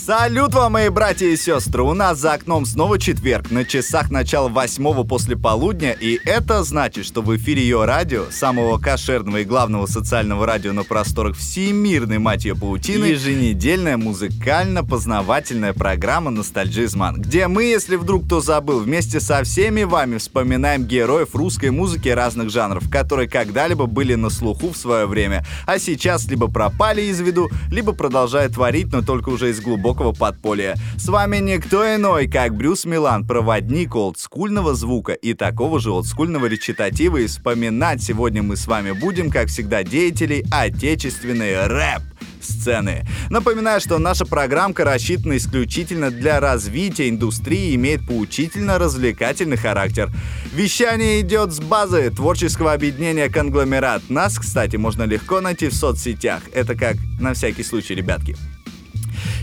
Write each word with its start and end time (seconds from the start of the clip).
Салют 0.00 0.54
вам, 0.54 0.72
мои 0.72 0.88
братья 0.88 1.26
и 1.26 1.36
сестры! 1.36 1.82
У 1.82 1.92
нас 1.92 2.18
за 2.18 2.32
окном 2.32 2.64
снова 2.64 2.98
четверг, 2.98 3.50
на 3.50 3.66
часах 3.66 4.10
начала 4.10 4.48
восьмого 4.48 5.04
после 5.04 5.36
полудня, 5.36 5.92
и 5.92 6.18
это 6.24 6.64
значит, 6.64 7.04
что 7.04 7.20
в 7.20 7.36
эфире 7.36 7.62
ее 7.62 7.84
радио, 7.84 8.24
самого 8.30 8.78
кошерного 8.78 9.38
и 9.38 9.44
главного 9.44 9.84
социального 9.84 10.46
радио 10.46 10.72
на 10.72 10.84
просторах 10.84 11.36
всемирной, 11.36 12.18
мать 12.18 12.46
ее, 12.46 12.56
паутины, 12.56 13.04
еженедельная 13.06 13.98
музыкально-познавательная 13.98 15.74
программа 15.74 16.30
«Ностальджизман», 16.30 17.20
где 17.20 17.46
мы, 17.46 17.64
если 17.64 17.96
вдруг 17.96 18.24
кто 18.24 18.40
забыл, 18.40 18.80
вместе 18.80 19.20
со 19.20 19.44
всеми 19.44 19.82
вами 19.82 20.16
вспоминаем 20.16 20.84
героев 20.84 21.34
русской 21.34 21.70
музыки 21.70 22.08
разных 22.08 22.48
жанров, 22.48 22.88
которые 22.90 23.28
когда-либо 23.28 23.84
были 23.84 24.14
на 24.14 24.30
слуху 24.30 24.70
в 24.70 24.78
свое 24.78 25.04
время, 25.04 25.44
а 25.66 25.78
сейчас 25.78 26.26
либо 26.26 26.50
пропали 26.50 27.02
из 27.02 27.20
виду, 27.20 27.50
либо 27.70 27.92
продолжают 27.92 28.54
творить, 28.54 28.90
но 28.92 29.02
только 29.02 29.28
уже 29.28 29.50
из 29.50 29.60
глубокого 29.60 29.89
глубокого 29.90 30.12
подполья. 30.12 30.76
С 30.96 31.08
вами 31.08 31.38
никто 31.38 31.84
иной, 31.96 32.28
как 32.28 32.54
Брюс 32.54 32.84
Милан, 32.84 33.26
проводник 33.26 33.94
олдскульного 33.94 34.74
звука 34.74 35.12
и 35.12 35.34
такого 35.34 35.80
же 35.80 35.90
олдскульного 35.90 36.46
речитатива. 36.46 37.18
И 37.18 37.26
вспоминать 37.26 38.02
сегодня 38.02 38.42
мы 38.42 38.56
с 38.56 38.66
вами 38.66 38.92
будем, 38.92 39.30
как 39.30 39.48
всегда, 39.48 39.82
деятелей 39.82 40.44
отечественной 40.50 41.66
рэп 41.66 42.02
сцены. 42.40 43.06
Напоминаю, 43.28 43.80
что 43.80 43.98
наша 43.98 44.24
программка 44.24 44.84
рассчитана 44.84 45.36
исключительно 45.36 46.10
для 46.10 46.40
развития 46.40 47.08
индустрии 47.08 47.72
и 47.72 47.74
имеет 47.74 48.06
поучительно-развлекательный 48.06 49.56
характер. 49.56 50.10
Вещание 50.52 51.20
идет 51.20 51.52
с 51.52 51.60
базы 51.60 52.10
творческого 52.10 52.72
объединения 52.72 53.28
«Конгломерат». 53.28 54.08
Нас, 54.08 54.38
кстати, 54.38 54.76
можно 54.76 55.02
легко 55.02 55.40
найти 55.40 55.68
в 55.68 55.74
соцсетях. 55.74 56.42
Это 56.54 56.74
как 56.74 56.96
на 57.20 57.34
всякий 57.34 57.62
случай, 57.62 57.94
ребятки. 57.94 58.36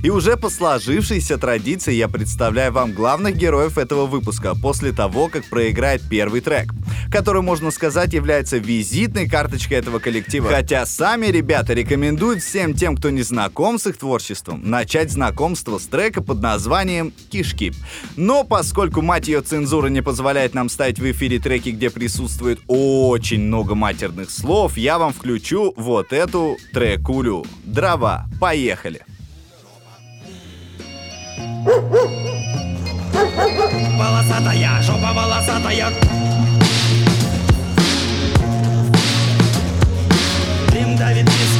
И 0.03 0.09
уже 0.09 0.37
по 0.37 0.49
сложившейся 0.49 1.37
традиции 1.37 1.93
я 1.93 2.07
представляю 2.07 2.71
вам 2.71 2.93
главных 2.93 3.35
героев 3.35 3.77
этого 3.77 4.05
выпуска 4.05 4.55
после 4.55 4.91
того, 4.91 5.27
как 5.27 5.45
проиграет 5.45 6.01
первый 6.09 6.41
трек, 6.41 6.73
который, 7.11 7.41
можно 7.41 7.71
сказать, 7.71 8.13
является 8.13 8.57
визитной 8.57 9.27
карточкой 9.27 9.77
этого 9.77 9.99
коллектива. 9.99 10.49
Хотя 10.49 10.85
сами 10.85 11.27
ребята 11.27 11.73
рекомендуют 11.73 12.43
всем 12.43 12.73
тем, 12.73 12.95
кто 12.95 13.09
не 13.09 13.21
знаком 13.21 13.79
с 13.79 13.87
их 13.87 13.97
творчеством, 13.97 14.61
начать 14.69 15.11
знакомство 15.11 15.77
с 15.77 15.87
трека 15.87 16.21
под 16.21 16.41
названием 16.41 17.11
«Кишки». 17.29 17.73
Но 18.15 18.43
поскольку, 18.43 19.01
мать 19.01 19.27
ее, 19.27 19.41
цензура 19.41 19.87
не 19.87 20.01
позволяет 20.01 20.53
нам 20.53 20.69
ставить 20.69 20.99
в 20.99 21.11
эфире 21.11 21.39
треки, 21.39 21.69
где 21.69 21.89
присутствует 21.89 22.59
очень 22.67 23.41
много 23.41 23.75
матерных 23.75 24.29
слов, 24.29 24.77
я 24.77 24.99
вам 24.99 25.13
включу 25.13 25.73
вот 25.75 26.13
эту 26.13 26.57
трекулю. 26.73 27.45
Дрова. 27.63 28.25
Поехали! 28.39 29.01
Волосатая, 33.97 34.81
жопа 34.81 35.13
волосатая. 35.13 35.89
Дым 40.71 40.95
давит 40.97 41.29
виски 41.29 41.56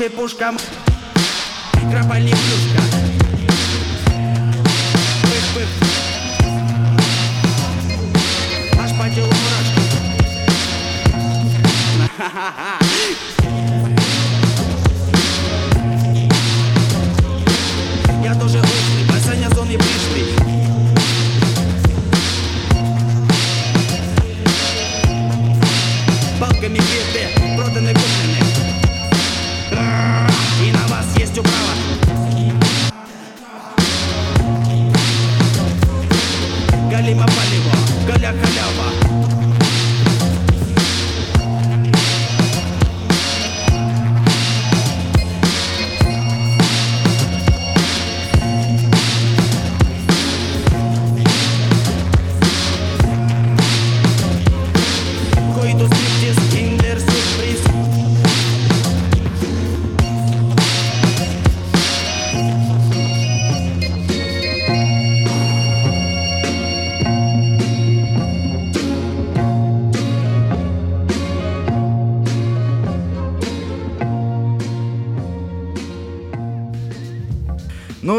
que 0.00 0.08
buscamos. 0.08 0.59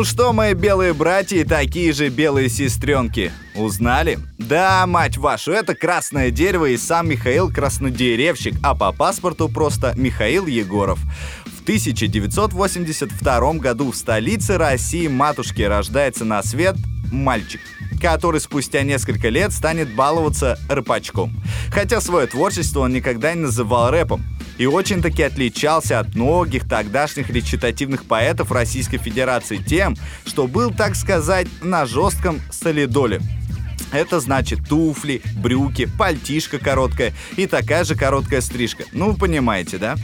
Ну 0.01 0.05
что, 0.05 0.33
мои 0.33 0.55
белые 0.55 0.93
братья 0.93 1.37
и 1.37 1.43
такие 1.43 1.93
же 1.93 2.09
белые 2.09 2.49
сестренки, 2.49 3.31
узнали? 3.53 4.17
Да, 4.39 4.87
мать 4.87 5.15
вашу, 5.15 5.51
это 5.51 5.75
красное 5.75 6.31
дерево 6.31 6.65
и 6.65 6.77
сам 6.77 7.07
Михаил 7.07 7.53
Краснодеревщик, 7.53 8.55
а 8.63 8.73
по 8.73 8.91
паспорту 8.93 9.47
просто 9.47 9.93
Михаил 9.95 10.47
Егоров. 10.47 10.97
В 11.45 11.61
1982 11.61 13.53
году 13.53 13.91
в 13.91 13.95
столице 13.95 14.57
России 14.57 15.05
матушки 15.05 15.61
рождается 15.61 16.25
на 16.25 16.41
свет 16.41 16.77
мальчик, 17.11 17.61
который 18.01 18.39
спустя 18.39 18.83
несколько 18.83 19.29
лет 19.29 19.51
станет 19.51 19.93
баловаться 19.93 20.57
рэпачком. 20.69 21.33
Хотя 21.71 22.01
свое 22.01 22.27
творчество 22.27 22.81
он 22.81 22.93
никогда 22.93 23.33
не 23.33 23.41
называл 23.41 23.91
рэпом 23.91 24.23
и 24.57 24.65
очень-таки 24.65 25.23
отличался 25.23 25.99
от 25.99 26.15
многих 26.15 26.67
тогдашних 26.67 27.29
речитативных 27.29 28.05
поэтов 28.05 28.51
Российской 28.51 28.97
Федерации 28.97 29.57
тем, 29.57 29.95
что 30.25 30.47
был, 30.47 30.71
так 30.71 30.95
сказать, 30.95 31.47
на 31.61 31.85
жестком 31.85 32.39
солидоле. 32.51 33.21
Это 33.91 34.19
значит 34.19 34.67
туфли, 34.69 35.21
брюки, 35.35 35.85
пальтишка 35.97 36.59
короткая 36.59 37.13
и 37.35 37.45
такая 37.45 37.83
же 37.83 37.95
короткая 37.95 38.41
стрижка. 38.41 38.85
Ну, 38.93 39.11
вы 39.11 39.17
понимаете, 39.17 39.77
да? 39.77 39.95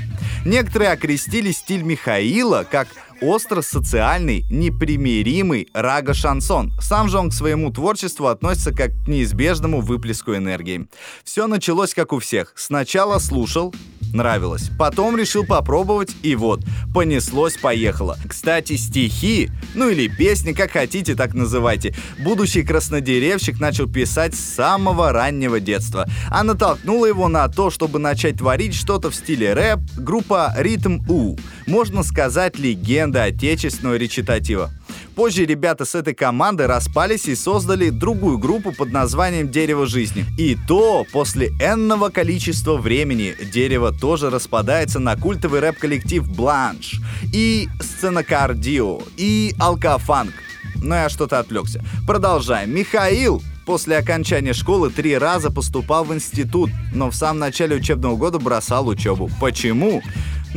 Некоторые 0.46 0.92
окрестили 0.92 1.52
стиль 1.52 1.84
Михаила 1.84 2.66
как 2.70 2.88
остро-социальный, 3.22 4.46
непримиримый 4.50 5.68
рага-шансон. 5.74 6.74
Сам 6.82 7.10
же 7.10 7.18
он 7.18 7.30
к 7.30 7.34
своему 7.34 7.72
творчеству 7.72 8.28
относится 8.28 8.74
как 8.74 8.92
к 8.92 9.08
неизбежному 9.08 9.82
выплеску 9.82 10.36
энергии. 10.36 10.88
Все 11.24 11.48
началось 11.48 11.94
как 11.94 12.14
у 12.14 12.20
всех. 12.20 12.54
Сначала 12.56 13.20
слушал, 13.20 13.74
нравилось. 14.14 14.70
Потом 14.78 15.18
решил 15.18 15.46
попробовать, 15.46 16.16
и 16.24 16.36
вот, 16.36 16.62
понеслось-поехало. 16.94 18.18
Кстати, 18.28 18.76
стихи, 18.76 19.50
ну 19.74 19.90
или 19.90 20.08
песни, 20.08 20.54
как 20.54 20.72
хотите, 20.72 21.16
так 21.16 21.34
называйте, 21.34 21.96
будущий 22.20 22.64
краснодеревщик 22.64 23.60
начал 23.60 23.88
писать 23.88 24.36
с 24.36 24.40
самого 24.40 25.12
раннего 25.12 25.60
детства. 25.60 26.08
А 26.30 26.44
натолкнула 26.44 27.06
его 27.06 27.28
на 27.28 27.48
то, 27.48 27.70
чтобы 27.70 28.00
начать 28.00 28.38
творить 28.38 28.76
что-то 28.76 29.10
в 29.10 29.16
стиле 29.16 29.54
рэп, 29.54 29.80
группа 29.98 30.54
Ритм 30.58 31.00
У. 31.10 31.38
Можно 31.68 32.02
сказать, 32.04 32.58
легенда 32.58 33.24
отечественного 33.24 33.96
речитатива. 33.96 34.72
Позже 35.16 35.46
ребята 35.46 35.84
с 35.84 35.96
этой 35.96 36.14
команды 36.14 36.66
распались 36.66 37.26
и 37.26 37.36
создали 37.36 37.90
другую 37.90 38.38
группу 38.38 38.72
под 38.72 38.92
названием 38.92 39.50
«Дерево 39.50 39.86
жизни». 39.86 40.26
И 40.38 40.56
то 40.68 41.06
после 41.12 41.48
энного 41.60 42.10
количества 42.10 42.78
времени 42.78 43.36
дерево 43.52 43.92
тоже 43.92 44.30
распадается 44.30 45.00
на 45.00 45.18
культовый 45.18 45.60
рэп-коллектив 45.60 46.26
«Бланш» 46.26 47.02
и 47.34 47.68
«Сценокардио» 47.82 49.02
и 49.18 49.54
«Алкофанк». 49.60 50.34
Но 50.76 50.96
я 50.96 51.10
что-то 51.10 51.40
отвлекся. 51.40 51.84
Продолжаем. 52.06 52.74
Михаил 52.74 53.42
после 53.66 53.98
окончания 53.98 54.54
школы 54.54 54.90
три 54.92 55.18
раза 55.18 55.52
поступал 55.52 56.06
в 56.06 56.14
институт, 56.14 56.70
но 56.94 57.10
в 57.10 57.16
самом 57.16 57.40
начале 57.40 57.76
учебного 57.76 58.16
года 58.16 58.40
бросал 58.40 58.88
учебу. 58.88 59.30
Почему? 59.42 60.02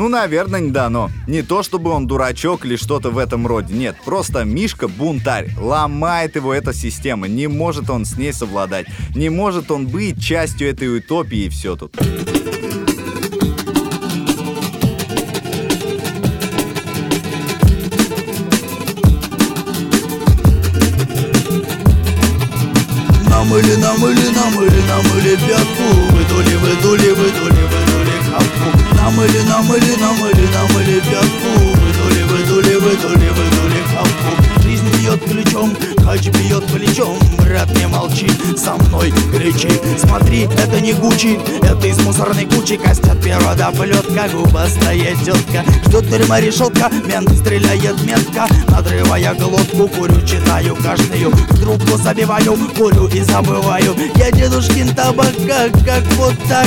Ну, 0.00 0.08
наверное, 0.08 0.61
не 0.61 0.70
дано. 0.70 1.11
Не 1.26 1.43
то, 1.43 1.62
чтобы 1.62 1.91
он 1.91 2.06
дурачок 2.06 2.64
или 2.64 2.76
что-то 2.76 3.11
в 3.11 3.19
этом 3.19 3.47
роде. 3.47 3.75
Нет, 3.75 3.97
просто 4.02 4.44
Мишка 4.44 4.88
бунтарь. 4.88 5.50
Ломает 5.58 6.37
его 6.37 6.55
эта 6.55 6.73
система. 6.73 7.29
Не 7.29 7.49
может 7.49 7.91
он 7.91 8.06
с 8.06 8.17
ней 8.17 8.32
совладать. 8.32 8.87
Не 9.14 9.29
может 9.29 9.70
он 9.70 9.87
быть 9.87 10.19
частью 10.19 10.70
этой 10.70 10.97
утопии 10.97 11.41
и 11.41 11.49
все 11.50 11.76
тут. 11.76 11.94
Бьет 35.45 36.00
хач 36.11 36.29
бьет 36.29 36.65
плечом 36.67 37.17
Брат, 37.39 37.71
не 37.77 37.87
молчи, 37.87 38.29
со 38.57 38.75
мной 38.75 39.12
кричи. 39.33 39.69
Смотри, 39.99 40.49
это 40.59 40.81
не 40.81 40.93
Гуччи, 40.93 41.39
это 41.62 41.87
из 41.87 41.99
мусорной 42.01 42.47
кучи 42.47 42.77
Костят 42.77 43.23
перо 43.23 43.55
до 43.55 43.71
плетка, 43.71 44.29
губастая 44.33 45.17
тетка. 45.25 45.65
Ждет 45.87 46.11
тюрьма 46.11 46.41
решетка, 46.41 46.91
мент 47.07 47.31
стреляет 47.31 48.03
метко. 48.05 48.47
Надрывая 48.69 49.35
глотку, 49.35 49.89
курю, 49.89 50.21
читаю 50.27 50.77
каждую 50.77 51.31
Трубку 51.61 51.97
забиваю, 51.97 52.57
курю 52.77 53.07
и 53.09 53.21
забываю. 53.21 53.97
Я 54.17 54.31
дедушкин 54.33 54.95
табак, 54.95 55.35
как, 55.47 55.73
как 55.85 56.05
вот 56.15 56.35
так. 56.49 56.67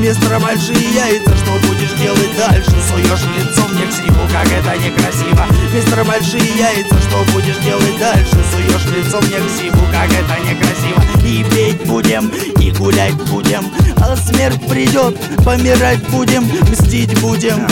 Мистер 0.00 0.40
большие 0.40 0.94
яйца, 0.94 1.36
что 1.36 1.52
будешь 1.68 1.92
делать 2.00 2.34
дальше? 2.38 2.70
Суешь 2.70 3.26
лицо 3.36 3.68
мне 3.68 3.86
к 3.86 3.92
сиву, 3.92 4.26
как 4.32 4.46
это 4.46 4.78
некрасиво. 4.78 5.46
Мистер 5.74 6.04
большие 6.04 6.56
яйца, 6.56 6.96
что 7.02 7.32
будешь 7.32 7.58
делать 7.58 7.98
дальше? 7.98 8.36
Суешь 8.50 8.69
лицо 8.90 9.20
мне 9.20 9.38
к 9.38 9.50
сиву, 9.50 9.80
как 9.92 10.10
это 10.10 10.38
некрасиво. 10.40 11.02
И 11.24 11.44
петь 11.44 11.86
будем, 11.86 12.30
и 12.70 12.78
гулять 12.78 13.14
будем. 13.30 13.64
А 13.96 14.16
смерть 14.16 14.66
придет, 14.68 15.16
помирать 15.44 16.00
будем, 16.10 16.44
мстить 16.70 17.18
будем. 17.20 17.66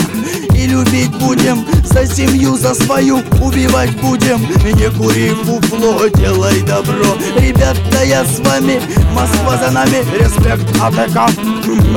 И 0.53 0.67
любить 0.67 1.11
будем 1.19 1.65
За 1.85 2.05
семью, 2.05 2.57
за 2.57 2.73
свою 2.73 3.19
убивать 3.41 3.91
будем. 4.01 4.41
Не 4.73 4.89
кури 4.89 5.29
фуфло, 5.29 6.07
делай 6.09 6.61
добро. 6.61 7.17
Ребята, 7.37 8.03
я 8.03 8.25
с 8.25 8.39
вами, 8.39 8.81
Москва 9.13 9.57
за 9.57 9.71
нами. 9.71 10.03
Респект, 10.19 10.65
атака, 10.81 11.29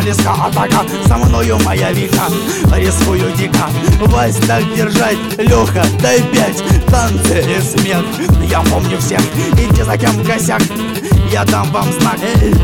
близко 0.01 0.33
атака. 0.33 0.85
Со 1.07 1.17
мною 1.17 1.59
моя 1.65 1.93
вика, 1.93 2.29
рискую 2.77 3.33
дико. 3.37 3.69
Вась, 4.07 4.37
так 4.47 4.63
держать, 4.75 5.19
Леха, 5.39 5.85
дай 6.01 6.21
пять. 6.33 6.63
Танцы 6.87 7.41
и 7.41 7.61
смех, 7.61 8.05
я 8.49 8.61
помню 8.61 8.99
всех. 8.99 9.21
Идти 9.55 9.83
за 9.83 9.97
кем 9.99 10.25
косяк 10.25 10.63
я 11.33 11.45
дам 11.45 11.71
вам 11.73 11.91
знак. 11.93 12.21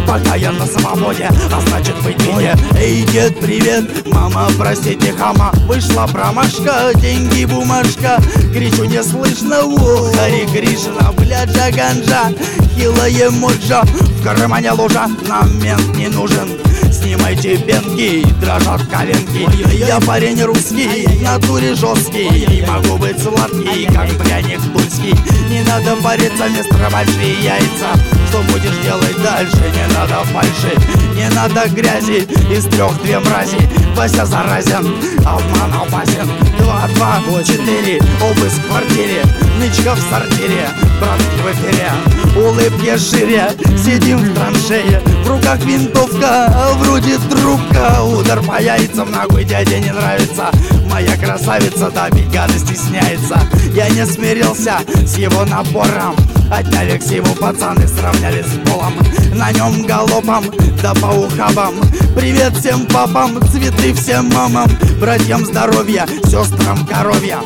Пока 0.06 0.37
я 0.37 0.53
на 0.53 0.67
свободе, 0.67 1.31
а 1.53 1.61
значит 1.61 1.94
вы 2.03 2.15
мне 2.35 2.55
Эй, 2.76 3.03
дед, 3.05 3.41
привет, 3.41 4.06
мама, 4.06 4.49
простите, 4.59 5.12
хама. 5.12 5.53
Вышла 5.67 6.06
промашка, 6.06 6.93
деньги, 6.97 7.47
бумажка. 7.47 8.20
Кричу, 8.53 8.85
не 8.85 9.03
слышно, 9.03 9.61
о, 9.62 10.12
Хари 10.12 10.47
Кришна, 10.47 11.12
бляджа, 11.12 11.70
ганджа 11.70 12.31
Хилая 12.76 13.31
моджа, 13.31 13.82
в 13.82 14.23
кармане 14.23 14.73
лужа 14.73 15.06
Нам 15.26 15.59
мент 15.62 15.97
не 15.97 16.09
нужен 16.09 16.68
Снимайте 17.09 17.57
пенки, 17.57 18.23
дрожат 18.39 18.83
коленки. 18.83 19.49
Я 19.79 19.99
парень 20.01 20.43
русский, 20.43 21.09
натуре 21.23 21.75
жесткий. 21.75 22.29
И 22.29 22.67
могу 22.67 22.99
быть 22.99 23.19
сладкий, 23.19 23.87
как 23.87 24.11
пряник 24.19 24.61
тульский. 24.75 25.17
Не 25.49 25.63
надо 25.63 25.97
париться, 26.03 26.47
мистер 26.51 26.91
большие 26.93 27.43
яйца. 27.43 27.99
Что 28.29 28.43
будешь 28.53 28.77
делать 28.85 29.23
дальше, 29.23 29.57
не 29.57 29.95
надо 29.95 30.23
фальши. 30.25 30.77
Не 31.17 31.35
надо 31.35 31.67
грязи, 31.71 32.29
из 32.55 32.65
трех 32.67 33.03
две 33.03 33.19
мрази. 33.21 33.57
Вася 33.97 34.27
заразен, 34.27 34.95
обман 35.21 35.73
опасен. 35.81 36.29
Два, 36.59 36.89
два, 36.95 37.43
четыре, 37.43 38.03
обыск 38.21 38.59
в 38.59 38.69
квартире 38.69 39.25
Нычка 39.59 39.97
в 39.97 40.01
сортире, 40.09 40.69
братки 41.01 41.43
в 41.43 41.53
эфире. 41.53 41.91
Улыбки 42.37 42.97
шире, 42.97 43.51
сидим 43.77 44.19
в 44.19 44.33
траншее. 44.33 45.01
В 45.25 45.29
руках 45.29 45.59
винтовка, 45.65 46.55
вроде 46.77 47.19
трубка. 47.19 48.01
Удар 48.05 48.41
по 48.41 48.63
яйцам, 48.63 49.11
нахуй 49.11 49.43
дяде 49.43 49.81
не 49.81 49.91
нравится. 49.91 50.53
Моя 50.89 51.17
красавица, 51.17 51.91
да, 51.91 52.09
гадость 52.33 52.69
стесняется 52.69 53.41
Я 53.75 53.89
не 53.89 54.07
смирился 54.07 54.79
с 55.05 55.19
его 55.19 55.45
напором. 55.45 56.15
Отняли 56.53 56.97
ксиву 56.97 57.35
пацаны, 57.35 57.88
сравняли 57.88 58.43
с 58.43 58.71
полом. 58.71 58.95
На 59.35 59.50
нем 59.50 59.85
галопом, 59.85 60.45
да 60.81 60.95
по 60.95 61.07
ухабам. 61.07 61.75
Привет 62.15 62.57
всем 62.57 62.87
папам, 62.87 63.41
цветы 63.50 63.93
всем 63.93 64.29
мамам. 64.29 64.71
Братьям 65.00 65.45
здоровья, 65.45 66.07
сестрам 66.25 66.87
коровья 66.87 67.41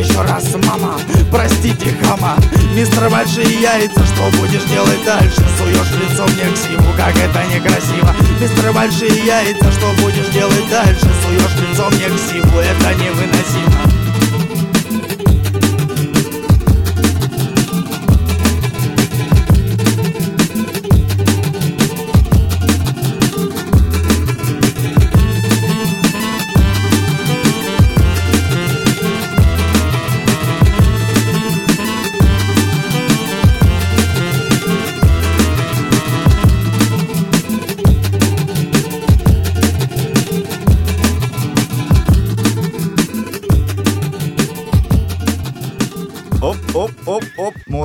еще 0.00 0.20
раз, 0.22 0.44
мама, 0.66 0.98
простите, 1.30 1.94
хама 2.02 2.36
Мистер 2.74 3.08
большие 3.08 3.60
яйца, 3.60 4.04
что 4.04 4.38
будешь 4.38 4.64
делать 4.64 5.04
дальше? 5.04 5.42
Суешь 5.58 6.10
лицо 6.10 6.26
мне 6.26 6.52
к 6.52 6.56
сиву, 6.56 6.92
как 6.96 7.16
это 7.16 7.44
некрасиво 7.46 8.14
Мистер 8.40 8.72
большие 8.72 9.24
яйца, 9.24 9.72
что 9.72 9.92
будешь 10.02 10.28
делать 10.28 10.68
дальше? 10.70 11.06
Суешь 11.24 11.68
лицо 11.68 11.88
мне 11.90 12.08
к 12.08 12.18
сиву, 12.18 12.58
это 12.58 12.94
невыносимо 12.94 13.85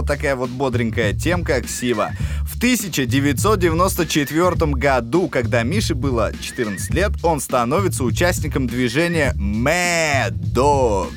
вот 0.01 0.07
такая 0.07 0.35
вот 0.35 0.49
бодренькая 0.49 1.13
темка, 1.13 1.61
ксива. 1.61 2.09
В 2.43 2.57
1994 2.57 4.73
году, 4.73 5.27
когда 5.27 5.61
Мише 5.61 5.93
было 5.93 6.31
14 6.41 6.91
лет, 6.91 7.11
он 7.21 7.39
становится 7.39 8.03
участником 8.03 8.65
движения 8.65 9.35
Mad 9.37 10.31
Dog. 10.31 11.13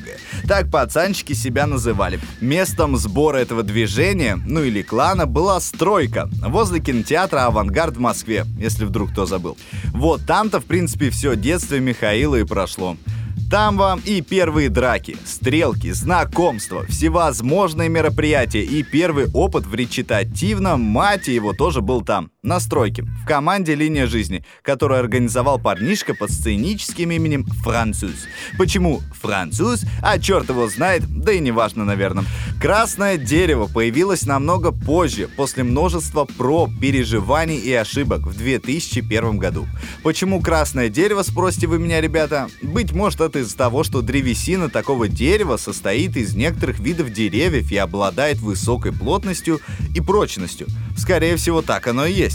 Так 0.47 0.69
пацанчики 0.69 1.33
себя 1.33 1.65
называли. 1.65 2.19
Местом 2.41 2.95
сбора 2.97 3.37
этого 3.37 3.63
движения, 3.63 4.39
ну 4.45 4.63
или 4.63 4.83
клана, 4.83 5.25
была 5.25 5.59
стройка 5.59 6.29
возле 6.47 6.79
кинотеатра 6.79 7.47
«Авангард» 7.47 7.97
в 7.97 7.99
Москве, 7.99 8.45
если 8.59 8.85
вдруг 8.85 9.11
кто 9.11 9.25
забыл. 9.25 9.57
Вот 9.93 10.27
там-то, 10.27 10.59
в 10.59 10.65
принципе, 10.65 11.09
все 11.09 11.35
детство 11.35 11.79
Михаила 11.79 12.35
и 12.35 12.43
прошло. 12.43 12.97
Там 13.55 13.77
вам 13.77 14.01
и 14.03 14.19
первые 14.19 14.67
драки, 14.67 15.15
стрелки, 15.23 15.89
знакомства, 15.91 16.85
всевозможные 16.87 17.87
мероприятия 17.87 18.63
и 18.63 18.83
первый 18.83 19.27
опыт 19.33 19.65
в 19.65 19.73
речитативном 19.73 20.81
мате 20.81 21.33
его 21.33 21.53
тоже 21.53 21.79
был 21.79 22.01
там, 22.01 22.31
на 22.45 22.59
стройке, 22.59 23.03
в 23.03 23.25
команде 23.25 23.75
«Линия 23.75 24.05
жизни», 24.05 24.45
которую 24.61 24.99
организовал 24.99 25.59
парнишка 25.59 26.13
под 26.13 26.31
сценическим 26.31 27.11
именем 27.11 27.45
Француз. 27.63 28.27
Почему 28.57 29.01
француз? 29.19 29.83
А 30.01 30.19
черт 30.19 30.49
его 30.49 30.67
знает, 30.69 31.03
да 31.07 31.31
и 31.31 31.39
неважно, 31.39 31.83
наверное. 31.85 32.25
Красное 32.61 33.17
дерево 33.17 33.67
появилось 33.67 34.25
намного 34.25 34.71
позже, 34.71 35.27
после 35.27 35.63
множества 35.63 36.25
про 36.25 36.69
переживаний 36.79 37.57
и 37.57 37.73
ошибок 37.73 38.27
в 38.27 38.37
2001 38.37 39.37
году. 39.37 39.67
Почему 40.03 40.39
красное 40.39 40.89
дерево, 40.89 41.23
спросите 41.23 41.67
вы 41.67 41.79
меня, 41.79 41.99
ребята? 41.99 42.47
Быть 42.61 42.91
может, 42.91 43.21
это 43.21 43.39
из-за 43.39 43.57
того, 43.57 43.83
что 43.83 44.01
древесина 44.01 44.69
такого 44.69 45.07
дерева 45.07 45.57
состоит 45.57 46.15
из 46.15 46.35
некоторых 46.35 46.79
видов 46.79 47.11
деревьев 47.11 47.71
и 47.71 47.77
обладает 47.77 48.37
высокой 48.37 48.91
плотностью 48.91 49.59
и 49.95 50.01
прочностью. 50.01 50.67
Скорее 50.97 51.35
всего, 51.37 51.61
так 51.61 51.87
оно 51.87 52.05
и 52.05 52.13
есть. 52.13 52.34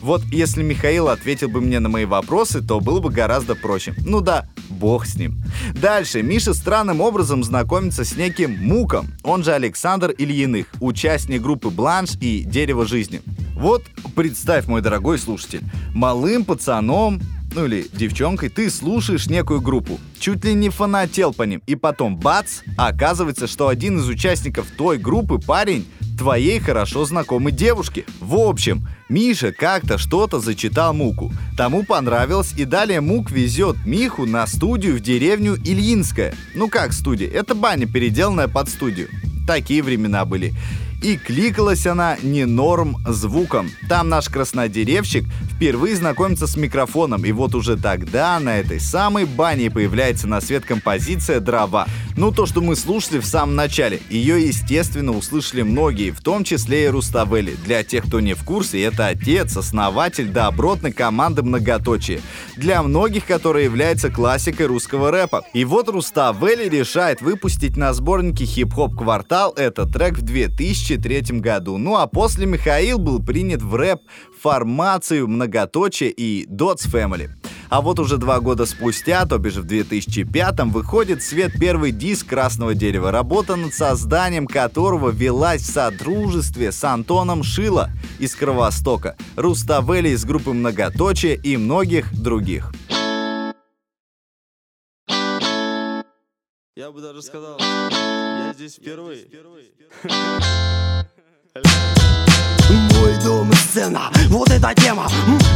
Вот 0.00 0.22
если 0.24 0.62
Михаил 0.62 1.08
ответил 1.08 1.48
бы 1.48 1.60
мне 1.60 1.80
на 1.80 1.88
мои 1.88 2.04
вопросы, 2.04 2.60
то 2.60 2.80
было 2.80 3.00
бы 3.00 3.10
гораздо 3.10 3.54
проще. 3.54 3.94
Ну 4.04 4.20
да, 4.20 4.48
бог 4.68 5.06
с 5.06 5.16
ним. 5.16 5.42
Дальше 5.74 6.22
Миша 6.22 6.54
странным 6.54 7.00
образом 7.00 7.44
знакомится 7.44 8.04
с 8.04 8.16
неким 8.16 8.56
Муком, 8.58 9.08
он 9.22 9.44
же 9.44 9.52
Александр 9.52 10.10
Ильиных, 10.10 10.66
участник 10.80 11.42
группы 11.42 11.70
Бланш 11.70 12.16
и 12.20 12.44
Дерево 12.44 12.86
жизни. 12.86 13.20
Вот 13.54 13.84
представь, 14.14 14.66
мой 14.66 14.82
дорогой 14.82 15.18
слушатель, 15.18 15.62
малым 15.94 16.44
пацаном 16.44 17.20
ну 17.54 17.64
или 17.64 17.86
девчонкой, 17.92 18.50
ты 18.50 18.70
слушаешь 18.70 19.26
некую 19.26 19.60
группу, 19.60 19.98
чуть 20.18 20.44
ли 20.44 20.54
не 20.54 20.68
фанател 20.68 21.32
по 21.32 21.44
ним, 21.44 21.62
и 21.66 21.74
потом 21.74 22.16
бац, 22.16 22.60
оказывается, 22.76 23.46
что 23.46 23.68
один 23.68 23.98
из 23.98 24.08
участников 24.08 24.66
той 24.76 24.98
группы 24.98 25.38
парень 25.38 25.86
твоей 26.18 26.58
хорошо 26.58 27.04
знакомой 27.04 27.52
девушки. 27.52 28.04
В 28.20 28.34
общем, 28.34 28.86
Миша 29.08 29.52
как-то 29.52 29.96
что-то 29.96 30.40
зачитал 30.40 30.92
Муку. 30.92 31.32
Тому 31.56 31.84
понравилось, 31.84 32.52
и 32.56 32.64
далее 32.64 33.00
Мук 33.00 33.30
везет 33.30 33.76
Миху 33.86 34.26
на 34.26 34.46
студию 34.46 34.96
в 34.96 35.00
деревню 35.00 35.54
Ильинская. 35.54 36.34
Ну 36.54 36.68
как 36.68 36.92
студия? 36.92 37.30
Это 37.30 37.54
баня, 37.54 37.86
переделанная 37.86 38.48
под 38.48 38.68
студию. 38.68 39.08
Такие 39.46 39.82
времена 39.82 40.24
были. 40.24 40.52
И 41.00 41.16
кликалась 41.16 41.86
она 41.86 42.16
не 42.22 42.44
норм 42.44 42.96
звуком. 43.06 43.70
Там 43.88 44.08
наш 44.08 44.28
краснодеревщик 44.28 45.26
впервые 45.54 45.94
знакомится 45.94 46.46
с 46.48 46.56
микрофоном, 46.56 47.24
и 47.24 47.30
вот 47.30 47.54
уже 47.54 47.76
тогда 47.76 48.38
на 48.40 48.58
этой 48.58 48.80
самой 48.80 49.24
бане 49.24 49.70
появляется 49.70 50.26
на 50.26 50.40
свет 50.40 50.64
композиция 50.64 51.40
«Дрова». 51.40 51.86
Ну, 52.16 52.32
то, 52.32 52.46
что 52.46 52.60
мы 52.60 52.74
слушали 52.74 53.20
в 53.20 53.26
самом 53.26 53.54
начале. 53.54 54.00
Ее, 54.10 54.44
естественно, 54.44 55.12
услышали 55.12 55.62
многие, 55.62 56.10
в 56.10 56.20
том 56.20 56.42
числе 56.42 56.86
и 56.86 56.88
Руставели. 56.88 57.56
Для 57.64 57.84
тех, 57.84 58.04
кто 58.06 58.18
не 58.18 58.34
в 58.34 58.42
курсе, 58.42 58.82
это 58.82 59.06
отец, 59.06 59.56
основатель 59.56 60.28
добротной 60.28 60.92
команды 60.92 61.42
«Многоточие». 61.42 62.20
Для 62.56 62.82
многих, 62.82 63.24
которая 63.24 63.64
является 63.64 64.10
классикой 64.10 64.66
русского 64.66 65.12
рэпа. 65.12 65.44
И 65.52 65.64
вот 65.64 65.88
Руставели 65.88 66.68
решает 66.68 67.20
выпустить 67.20 67.76
на 67.76 67.92
сборнике 67.94 68.44
«Хип-хоп 68.44 68.96
Квартал» 68.96 69.52
этот 69.52 69.92
трек 69.92 70.18
в 70.18 70.22
2003 70.96 71.40
году. 71.40 71.76
Ну 71.76 71.96
а 71.96 72.06
после 72.06 72.46
Михаил 72.46 72.98
был 72.98 73.22
принят 73.22 73.62
в 73.62 73.74
рэп 73.74 74.00
формацию 74.40 75.28
«Многоточие» 75.28 76.10
и 76.10 76.46
«Dots 76.46 76.90
Family». 76.90 77.28
А 77.70 77.82
вот 77.82 77.98
уже 77.98 78.16
два 78.16 78.40
года 78.40 78.64
спустя, 78.64 79.26
то 79.26 79.36
бишь 79.36 79.56
в 79.56 79.66
2005-м, 79.66 80.70
выходит 80.70 81.20
в 81.20 81.26
свет 81.26 81.52
первый 81.60 81.92
диск 81.92 82.26
«Красного 82.26 82.74
дерева», 82.74 83.10
работа 83.10 83.56
над 83.56 83.74
созданием 83.74 84.46
которого 84.46 85.10
велась 85.10 85.62
в 85.62 85.72
содружестве 85.72 86.72
с 86.72 86.82
Антоном 86.82 87.42
Шило 87.42 87.90
из 88.18 88.34
Кровостока, 88.34 89.16
Руставели 89.36 90.10
из 90.10 90.24
группы 90.24 90.52
«Многоточие» 90.52 91.36
и 91.36 91.58
многих 91.58 92.18
других. 92.18 92.72
Я 96.74 96.90
бы 96.90 97.02
даже 97.02 97.20
сказал, 97.22 97.58
здесь 98.58 98.74
впервые. 98.74 99.24
Мой 102.90 103.24
дом 103.24 103.52
сцена, 103.52 104.10
вот 104.26 104.50
эта 104.50 104.74
тема. 104.74 105.08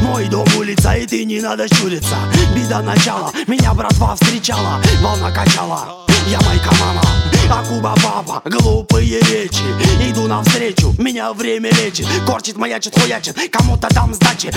Мой 0.03 0.29
дом 0.29 0.47
улица, 0.57 0.93
и 0.93 1.05
ты 1.05 1.25
не 1.25 1.41
надо 1.41 1.67
щуриться. 1.75 2.17
Беда 2.55 2.81
начала, 2.81 3.33
меня 3.49 3.75
братва 3.75 4.15
встречала 4.15 4.81
Волна 5.01 5.33
качала, 5.33 6.07
я 6.29 6.41
майка 6.43 6.71
мама 6.79 7.03
Акуба 7.51 7.95
папа, 8.03 8.43
глупые 8.49 9.21
речи. 9.21 9.65
Иду 10.09 10.27
навстречу, 10.27 10.95
меня 10.99 11.33
время 11.33 11.71
лечит. 11.71 12.07
Корчит, 12.27 12.57
маячит, 12.57 12.99
хуячит, 12.99 13.37
кому-то 13.51 13.89
дам 13.95 14.15
сдачи. 14.15 14.53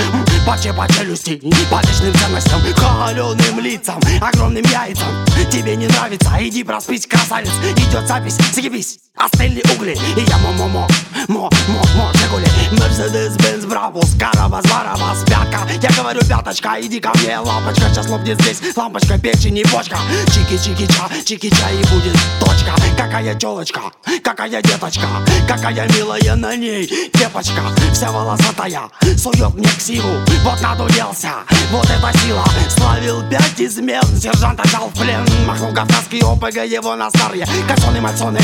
Паче 0.45 0.73
по 0.73 0.87
челюсти, 0.91 1.41
по 1.69 1.81
личным 1.81 2.13
ценностям. 2.15 2.61
Холеным 2.75 3.59
лицам, 3.59 3.99
огромным 4.21 4.63
яйцам. 4.65 5.25
Тебе 5.51 5.75
не 5.75 5.87
нравится, 5.87 6.31
иди 6.39 6.63
проспись, 6.63 7.05
красавец. 7.07 7.51
Идет 7.77 8.07
запись, 8.07 8.37
съебись, 8.53 8.99
остыли 9.17 9.63
угли 9.73 9.97
И 10.17 10.21
я 10.29 10.37
мо-мо-мо, 10.37 10.87
мо-мо-мо, 11.27 12.11
Жигули 12.13 12.47
Мерседес, 12.79 13.35
Бенз, 13.37 13.65
Брабус, 13.65 14.15
Карабас, 14.19 14.65
Барабас, 14.65 15.23
Пятка 15.25 15.67
Я 15.81 15.89
говорю, 15.95 16.21
пяточка, 16.21 16.75
иди 16.81 16.99
ко 16.99 17.11
мне, 17.15 17.37
лампочка 17.39 17.89
Сейчас 17.89 18.09
лопнет 18.09 18.39
здесь, 18.41 18.61
лампочка, 18.75 19.17
печень 19.17 19.57
и 19.57 19.63
почка 19.63 19.97
Чики-чики-ча, 20.27 21.09
чики-ча 21.23 21.71
и 21.71 21.77
будет 21.93 22.17
точка 22.39 22.74
Какая 22.97 23.35
телочка, 23.35 23.81
какая 24.23 24.61
деточка 24.61 25.07
Какая 25.47 25.87
милая 25.93 26.35
на 26.35 26.55
ней 26.55 26.87
кепочка 27.13 27.61
Вся 27.93 28.11
волосатая, 28.11 28.89
сует 29.17 29.53
мне 29.53 29.67
ксиву 29.77 30.19
Вот 30.43 30.61
надуелся, 30.61 31.31
вот 31.71 31.85
эта 31.85 32.17
сила 32.19 32.43
Славил 32.69 33.21
пять 33.29 33.59
измен, 33.59 34.03
сержанта 34.19 34.63
взял 34.67 34.89
в 34.89 34.93
плен 34.93 35.25
Махнул 35.45 35.73
кавказский 35.73 36.21
ОПГ 36.21 36.65
его 36.65 36.95
на 36.95 37.09
старье 37.09 37.47
Кальсоны, 37.67 38.01
мальсоны, 38.01 38.39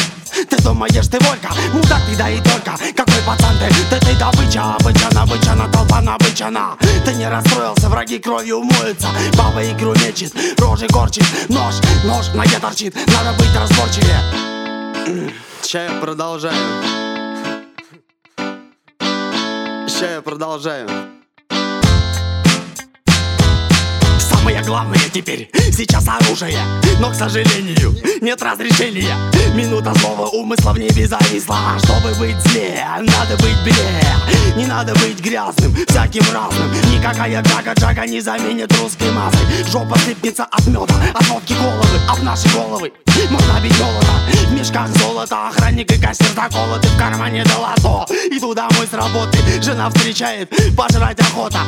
ты 0.50 0.58
думаешь, 0.64 1.08
ты 1.08 1.20
волька? 1.26 1.50
Мудак 1.74 2.02
ты, 2.10 2.16
да 2.16 2.30
и 2.30 2.38
только 2.38 2.72
Какой 2.96 3.22
пацан 3.26 3.56
ты? 3.60 3.68
Ты, 3.90 4.06
ты 4.06 4.16
добыча, 4.16 4.76
обычана, 4.76 5.24
обычана, 5.24 5.68
толпа 5.72 6.02
набычана 6.02 6.78
Ты 7.06 7.14
не 7.14 7.28
расстроился, 7.28 7.90
враги 7.90 8.18
кровью 8.18 8.60
умоются 8.60 9.10
Баба 9.38 9.64
игру 9.70 9.94
мечет, 9.96 10.34
рожи 10.60 10.88
корчит 10.88 11.26
Нож, 11.50 11.76
нож 12.04 12.30
ноге 12.34 12.60
торчит 12.60 12.96
Надо 12.96 13.38
быть 13.38 13.54
разборчивее 13.56 14.21
Ща 15.64 15.84
я 15.84 15.92
продолжаю. 16.02 16.56
Ща 19.88 20.12
я 20.12 20.22
продолжаю. 20.22 21.11
Главное 24.66 25.00
теперь. 25.12 25.50
Сейчас 25.72 26.08
оружие 26.08 26.58
Но, 27.00 27.10
к 27.10 27.16
сожалению, 27.16 27.96
нет 28.22 28.42
разрешения. 28.42 29.16
Минута 29.56 29.94
злого 29.96 30.28
умысла 30.28 30.72
в 30.72 30.80
небе 30.80 31.08
зависла 31.08 31.58
Чтобы 31.84 32.14
быть 32.16 32.40
злее, 32.44 32.86
надо 33.00 33.36
быть 33.38 33.58
белее 33.66 34.16
Не 34.56 34.66
надо 34.66 34.94
быть 34.94 35.20
грязным, 35.20 35.76
всяким 35.88 36.24
разным. 36.34 36.72
Никакая 36.92 37.42
джага-джага 37.42 38.06
не 38.08 38.22
заменит 38.22 38.72
русской 38.78 39.12
массы 39.12 39.40
Жопа 39.70 39.98
сыпнется 40.00 40.46
от 40.46 40.66
меда, 40.68 40.96
от 41.14 41.28
водки 41.28 41.54
головы 41.54 42.22
в 42.22 42.24
наши 42.24 42.48
головы. 42.50 42.94
Можно 43.30 43.60
бить 43.62 43.78
голода 43.78 44.14
В 44.48 44.54
мешках 44.54 44.88
золото, 44.98 45.48
охранник 45.50 45.92
и 45.92 46.00
кассир 46.00 46.28
заколоты 46.36 46.88
В 46.88 46.98
кармане 46.98 47.44
долото, 47.44 48.14
иду 48.32 48.54
домой 48.54 48.88
с 48.90 48.94
работы 48.94 49.38
Жена 49.62 49.90
встречает, 49.90 50.50
пожрать 50.76 51.20
охота 51.20 51.62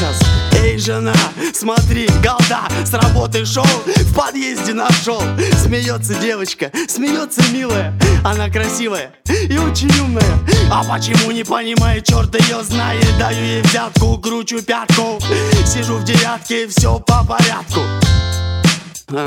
Сейчас. 0.00 0.18
Эй, 0.54 0.78
жена, 0.78 1.12
смотри, 1.52 2.08
голда 2.24 2.62
С 2.86 2.94
работы 2.94 3.44
шел, 3.44 3.66
в 3.84 4.14
подъезде 4.14 4.72
нашел. 4.72 5.20
Смеется 5.62 6.14
девочка, 6.14 6.72
смеется 6.88 7.42
милая 7.52 7.92
Она 8.24 8.48
красивая 8.48 9.12
и 9.28 9.58
очень 9.58 9.92
умная. 10.00 10.38
А 10.72 10.82
почему 10.84 11.32
не 11.32 11.44
понимает, 11.44 12.06
черт 12.06 12.34
ее 12.34 12.62
знает? 12.62 13.04
Даю 13.18 13.44
ей 13.44 13.60
взятку, 13.60 14.16
кручу 14.16 14.62
пятку 14.62 15.18
Сижу 15.66 15.98
в 15.98 16.04
девятке, 16.04 16.66
все 16.68 16.98
по 17.00 17.22
порядку. 17.22 17.80
А. 19.10 19.26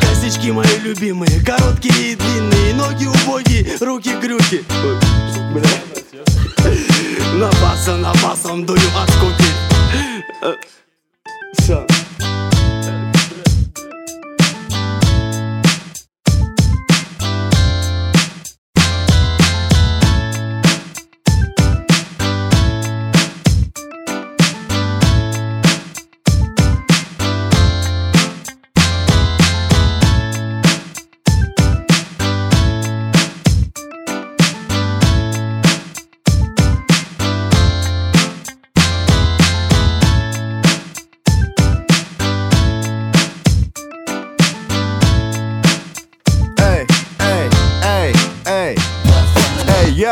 Косички 0.00 0.52
мои 0.52 0.78
любимые, 0.84 1.44
короткие 1.44 2.12
и 2.12 2.14
длинные 2.14 2.74
Ноги 2.74 3.06
убогие, 3.06 3.66
руки 3.80 4.14
грюки 4.22 4.64
На 7.34 7.50
басом, 7.62 8.02
на 8.02 8.12
басом 8.22 8.66
дую 8.66 8.80
от 8.96 9.10
скуки 9.10 9.44
Все. 11.58 11.86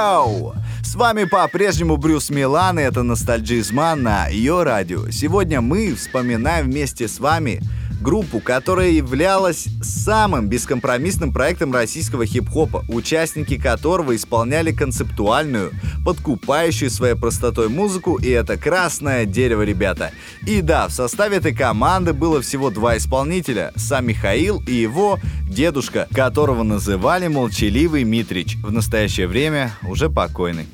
Йоу! 0.09 0.55
С 0.83 0.95
вами 0.95 1.25
по-прежнему 1.25 1.97
Брюс 1.97 2.31
Милан, 2.31 2.79
и 2.79 2.83
это 2.83 3.03
Ностальджизман 3.03 4.03
на 4.03 4.29
ее 4.29 4.63
радио. 4.63 5.11
Сегодня 5.11 5.61
мы 5.61 5.95
вспоминаем 5.95 6.67
вместе 6.67 7.09
с 7.09 7.21
вами 7.21 7.61
группу, 8.01 8.41
которая 8.41 8.91
являлась 8.91 9.67
самым 9.83 10.49
бескомпромиссным 10.49 11.33
проектом 11.33 11.73
российского 11.73 12.27
хип-хопа, 12.27 12.85
участники 12.89 13.59
которого 13.59 14.15
исполняли 14.15 14.73
концептуальную, 14.73 15.73
подкупающую 16.05 16.91
своей 16.91 17.15
простотой 17.15 17.69
музыку, 17.69 18.17
и 18.17 18.29
это 18.29 18.57
«Красное 18.57 19.25
дерево», 19.25 19.63
ребята. 19.63 20.13
И 20.47 20.61
да, 20.61 20.89
в 20.89 20.93
составе 20.93 21.39
этой 21.39 21.55
команды 21.55 22.13
было 22.13 22.41
всего 22.41 22.71
два 22.71 22.97
исполнителя, 22.97 23.73
сам 23.77 24.07
Михаил 24.07 24.63
и 24.67 24.73
его 24.73 25.19
дедушка, 25.49 26.07
которого 26.15 26.63
называли 26.63 27.29
Молчаливый 27.29 28.05
Митрич, 28.05 28.57
в 28.57 28.73
настоящее 28.73 29.27
время 29.27 29.73
уже 29.83 30.09
покойный. 30.09 30.67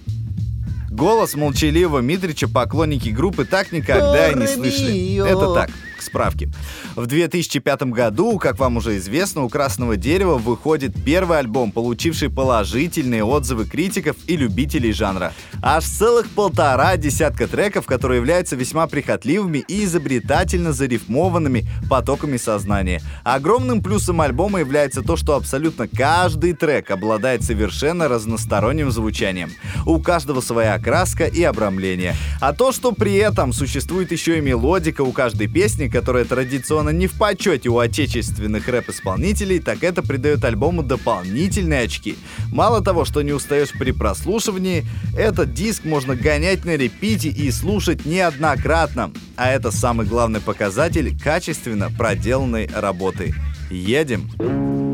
Голос 0.90 1.34
молчаливого 1.34 1.98
Митрича 1.98 2.46
поклонники 2.46 3.08
группы 3.08 3.44
так 3.44 3.72
никогда 3.72 4.30
и 4.30 4.36
не 4.36 4.46
слышали. 4.46 5.28
Это 5.28 5.52
так, 5.52 5.70
к 6.04 6.06
справке. 6.06 6.50
В 6.96 7.06
2005 7.06 7.82
году, 7.84 8.38
как 8.38 8.58
вам 8.58 8.76
уже 8.76 8.96
известно, 8.98 9.42
у 9.44 9.48
«Красного 9.48 9.96
дерева» 9.96 10.36
выходит 10.36 10.92
первый 11.04 11.38
альбом, 11.38 11.72
получивший 11.72 12.30
положительные 12.30 13.24
отзывы 13.24 13.64
критиков 13.64 14.16
и 14.26 14.36
любителей 14.36 14.92
жанра. 14.92 15.32
Аж 15.62 15.84
целых 15.84 16.28
полтора 16.30 16.96
десятка 16.96 17.46
треков, 17.46 17.86
которые 17.86 18.18
являются 18.18 18.56
весьма 18.56 18.86
прихотливыми 18.86 19.64
и 19.66 19.84
изобретательно 19.84 20.72
зарифмованными 20.72 21.66
потоками 21.88 22.36
сознания. 22.36 23.00
Огромным 23.24 23.82
плюсом 23.82 24.20
альбома 24.20 24.60
является 24.60 25.02
то, 25.02 25.16
что 25.16 25.34
абсолютно 25.34 25.88
каждый 25.88 26.52
трек 26.52 26.90
обладает 26.90 27.42
совершенно 27.42 28.08
разносторонним 28.08 28.90
звучанием. 28.90 29.50
У 29.86 29.98
каждого 29.98 30.40
своя 30.40 30.74
окраска 30.74 31.26
и 31.26 31.42
обрамление. 31.42 32.14
А 32.40 32.52
то, 32.52 32.72
что 32.72 32.92
при 32.92 33.14
этом 33.16 33.52
существует 33.52 34.12
еще 34.12 34.38
и 34.38 34.40
мелодика 34.40 35.02
у 35.02 35.12
каждой 35.12 35.48
песни, 35.48 35.88
которая 35.94 36.24
традиционно 36.24 36.90
не 36.90 37.06
в 37.06 37.12
почете 37.12 37.68
у 37.68 37.78
отечественных 37.78 38.66
рэп-исполнителей, 38.66 39.60
так 39.60 39.84
это 39.84 40.02
придает 40.02 40.44
альбому 40.44 40.82
дополнительные 40.82 41.82
очки. 41.82 42.16
Мало 42.50 42.82
того, 42.82 43.04
что 43.04 43.22
не 43.22 43.32
устаешь 43.32 43.70
при 43.70 43.92
прослушивании, 43.92 44.84
этот 45.16 45.54
диск 45.54 45.84
можно 45.84 46.16
гонять 46.16 46.64
на 46.64 46.74
репите 46.74 47.28
и 47.28 47.48
слушать 47.52 48.06
неоднократно. 48.06 49.12
А 49.36 49.52
это 49.52 49.70
самый 49.70 50.04
главный 50.04 50.40
показатель 50.40 51.16
качественно 51.16 51.92
проделанной 51.96 52.68
работы. 52.74 53.32
Едем! 53.70 54.28
Едем 54.40 54.93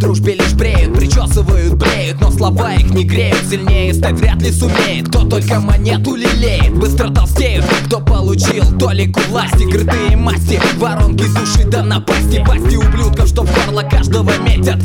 дружбе 0.00 0.34
лишь 0.34 0.54
бреют, 0.54 0.94
причесывают, 0.94 1.74
бреют 1.74 2.20
Но 2.20 2.30
слова 2.30 2.74
их 2.74 2.90
не 2.90 3.04
греют, 3.04 3.46
сильнее 3.48 3.79
стать 4.10 4.20
вряд 4.20 4.42
ли 4.42 4.52
сумеет. 4.52 5.08
Кто 5.08 5.24
только 5.24 5.60
монету 5.60 6.14
лелеет, 6.14 6.74
быстро 6.74 7.10
толстеют 7.10 7.64
Кто 7.86 8.00
получил 8.00 8.64
толику 8.78 9.20
власти, 9.28 9.68
крутые 9.70 10.16
масти 10.16 10.60
Воронки 10.76 11.24
души 11.24 11.64
да 11.66 11.82
напасти, 11.82 12.42
пасти 12.44 12.76
ублюдков, 12.76 13.28
что 13.28 13.42
в 13.42 13.54
горло 13.54 13.82
каждого 13.82 14.30
метят. 14.38 14.80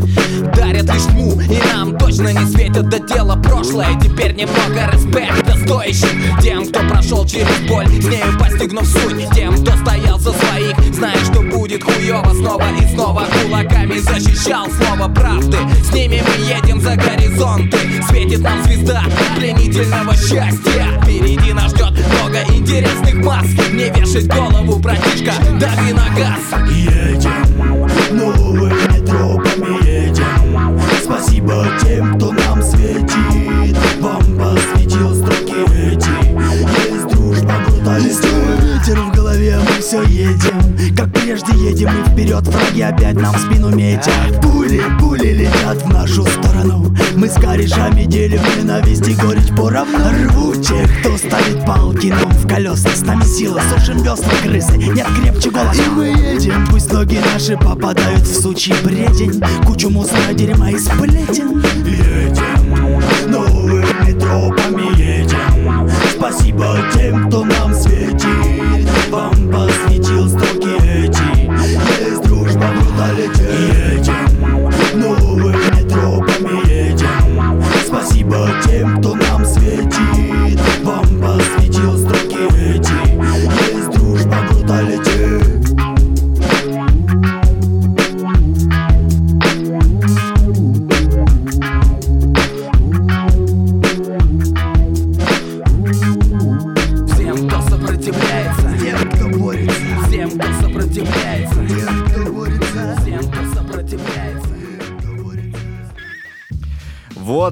Дарят 0.56 0.94
лишь 0.94 1.04
тьму, 1.04 1.40
и 1.42 1.60
нам 1.74 1.98
точно 1.98 2.34
не 2.34 2.46
светят. 2.46 2.90
До 2.90 3.00
дела 3.00 3.36
прошлое 3.36 4.00
Теперь 4.02 4.36
немного 4.36 4.92
респекта 4.92 5.58
стоящим 5.66 6.42
Тем, 6.42 6.68
кто 6.68 6.80
прошел 6.82 7.26
через 7.26 7.60
боль, 7.68 7.88
с 7.88 8.06
нею 8.06 8.38
постигнув 8.40 8.86
суть. 8.88 9.30
Тем, 9.34 9.54
кто 9.56 9.72
стоял 9.78 10.20
за 10.20 10.34
своих, 10.34 10.76
зная, 10.94 11.18
что 11.24 11.42
будет 11.42 11.84
хуёво. 11.84 12.34
Снова 12.34 12.66
и 12.82 12.94
снова 12.94 13.24
кулаками 13.44 13.98
защищал 14.00 14.68
слово 14.72 15.08
правды. 15.12 15.58
С 15.84 15.94
ними 15.94 16.22
мы 16.22 16.46
едем 16.46 16.82
за 16.82 16.96
горизонты. 16.96 17.78
Светит 18.10 18.42
нам 18.42 18.64
звезда 18.64 19.04
пленительного 19.36 20.15
счастья. 20.15 20.99
Впереди 21.01 21.54
нас 21.54 21.71
ждет 21.71 21.91
много 21.91 22.39
интересных 22.49 23.15
масс 23.15 23.45
Не 23.71 23.89
вешать 23.89 24.28
голову, 24.28 24.80
братишка, 24.80 25.34
дави 25.60 25.93
на 25.93 26.10
газ. 26.15 26.69
Едем 26.71 27.45
новыми 28.12 29.06
тропами 29.06 29.86
едем. 29.86 30.80
Спасибо 31.04 31.67
тем, 31.82 32.15
кто 32.15 32.32
нам 32.32 32.62
светит. 32.62 33.78
Вам 33.99 34.21
посвятил 34.38 35.13
строки 35.15 35.56
эти. 35.75 36.93
Есть 36.93 37.08
дружба, 37.08 37.54
бруталити 37.67 38.36
ветер 38.86 39.01
в 39.01 39.12
голове, 39.15 39.58
мы 39.60 39.82
все 39.82 40.04
едем. 40.04 40.95
Как 40.95 41.12
прежде 41.12 41.54
едем 41.54 41.89
и 41.89 42.10
вперед 42.10 42.47
Враги 42.47 42.82
опять 42.82 43.15
нам 43.15 43.34
в 43.34 43.39
спину 43.39 43.69
метят. 43.69 44.41
Пули, 44.41 44.82
пули 44.99 45.34
летят 45.34 45.82
в 45.84 45.89
нашу 45.89 46.25
с 47.36 47.41
корешами 47.41 48.06
делим 48.06 48.41
ненависть 48.58 49.08
и 49.08 49.13
горечь 49.13 49.50
поровну 49.56 50.28
Рву 50.28 50.56
тех, 50.56 51.00
кто 51.00 51.17
ставит 51.17 51.65
палки 51.65 52.08
нам 52.08 52.30
в 52.30 52.48
колеса 52.48 52.89
С 52.89 53.02
нами 53.02 53.24
сила, 53.24 53.62
сушим 53.74 53.98
весла 53.98 54.32
крысы 54.43 54.78
Нет 54.78 55.08
крепче 55.21 55.50
голоса. 55.52 55.82
И 55.82 55.89
мы 55.89 56.06
едем, 56.08 56.65
пусть 56.69 56.91
ноги 56.91 57.19
наши 57.34 57.58
попадают 57.58 58.21
в 58.21 58.41
сучий 58.41 58.74
бредень. 58.84 59.41
Кучу 59.65 59.89
мусора, 59.89 60.34
дерьма 60.34 60.71
и 60.71 60.78
сплетен. 60.78 61.63
Едем, 61.86 62.14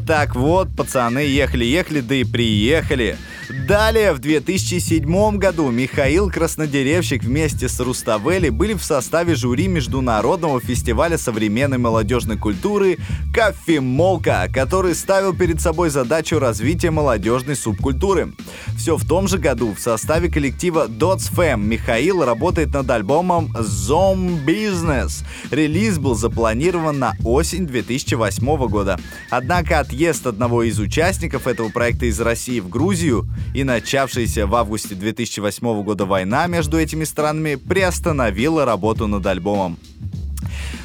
Так 0.05 0.35
вот, 0.35 0.75
пацаны, 0.75 1.19
ехали-ехали, 1.19 2.01
да 2.01 2.15
и 2.15 2.23
приехали. 2.25 3.17
Далее, 3.49 4.13
в 4.13 4.19
2007 4.19 5.37
году 5.37 5.69
Михаил 5.69 6.29
Краснодеревщик 6.29 7.23
вместе 7.23 7.67
с 7.67 7.79
Руставели 7.79 8.49
были 8.49 8.73
в 8.73 8.83
составе 8.83 9.35
жюри 9.35 9.67
Международного 9.67 10.61
фестиваля 10.61 11.17
современной 11.17 11.77
молодежной 11.77 12.37
культуры 12.37 12.97
«Кофемолка», 13.33 14.47
который 14.53 14.95
ставил 14.95 15.33
перед 15.33 15.59
собой 15.59 15.89
задачу 15.89 16.39
развития 16.39 16.91
молодежной 16.91 17.55
субкультуры. 17.55 18.33
Все 18.77 18.95
в 18.95 19.05
том 19.05 19.27
же 19.27 19.37
году 19.37 19.73
в 19.73 19.79
составе 19.79 20.29
коллектива 20.29 20.87
Dots 20.87 21.31
Fam 21.33 21.57
Михаил 21.57 22.23
работает 22.23 22.73
над 22.73 22.89
альбомом 22.91 23.51
Zom 23.57 24.45
Business. 24.45 25.23
Релиз 25.51 25.99
был 25.99 26.15
запланирован 26.15 26.99
на 26.99 27.15
осень 27.23 27.67
2008 27.67 28.67
года. 28.67 28.99
Однако 29.29 29.79
отъезд 29.79 30.27
одного 30.27 30.63
из 30.63 30.79
участников 30.79 31.47
этого 31.47 31.69
проекта 31.69 32.05
из 32.05 32.19
России 32.19 32.59
в 32.59 32.69
Грузию 32.69 33.27
и 33.53 33.63
начавшаяся 33.63 34.47
в 34.47 34.55
августе 34.55 34.95
2008 34.95 35.83
года 35.83 36.05
война 36.05 36.47
между 36.47 36.79
этими 36.79 37.03
странами 37.03 37.55
приостановила 37.55 38.65
работу 38.65 39.07
над 39.07 39.25
альбомом. 39.25 39.77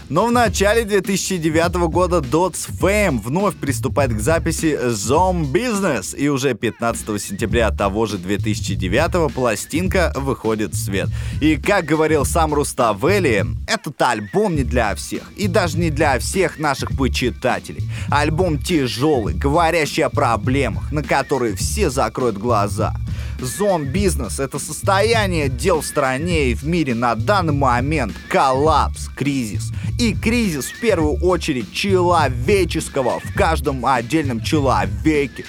Но 0.09 0.27
в 0.27 0.33
начале 0.33 0.85
2009 0.85 1.90
года 1.90 2.18
Dots 2.18 2.71
Fame 2.81 3.21
вновь 3.21 3.57
приступает 3.57 4.14
к 4.14 4.21
записи 4.21 4.79
Zom 4.83 5.53
Business, 5.53 6.16
и 6.16 6.29
уже 6.29 6.55
15 6.55 7.21
сентября 7.21 7.71
того 7.71 8.07
же 8.07 8.16
2009 8.16 9.31
пластинка 9.35 10.12
выходит 10.16 10.73
в 10.73 10.83
свет. 10.83 11.11
И 11.42 11.57
как 11.57 11.85
говорил 11.85 12.25
сам 12.25 12.55
Руставели, 12.55 13.44
этот 13.66 14.01
альбом 14.01 14.57
не 14.57 14.64
для 14.64 14.94
всех, 14.94 15.31
и 15.37 15.47
даже 15.47 15.77
не 15.77 15.90
для 15.90 16.18
всех 16.18 16.59
наших 16.59 16.97
почитателей. 16.97 17.85
Альбом 18.11 18.59
тяжелый, 18.59 19.35
говорящий 19.35 20.05
о 20.05 20.09
проблемах, 20.09 20.90
на 20.90 21.03
которые 21.03 21.55
все 21.55 21.90
закроют 21.90 22.38
глаза. 22.38 22.94
Зон-бизнес— 23.40 24.38
это 24.40 24.59
состояние 24.59 25.48
дел 25.48 25.81
в 25.81 25.87
стране 25.87 26.50
и 26.50 26.54
в 26.54 26.64
мире 26.64 26.94
на 26.94 27.14
данный 27.14 27.52
момент, 27.52 28.14
коллапс, 28.28 29.09
кризис. 29.14 29.72
И 29.98 30.14
кризис 30.14 30.66
в 30.66 30.81
первую 30.81 31.14
очередь 31.22 31.72
человеческого 31.72 33.20
в 33.20 33.35
каждом 33.35 33.85
отдельном 33.87 34.40
человеке. 34.42 35.44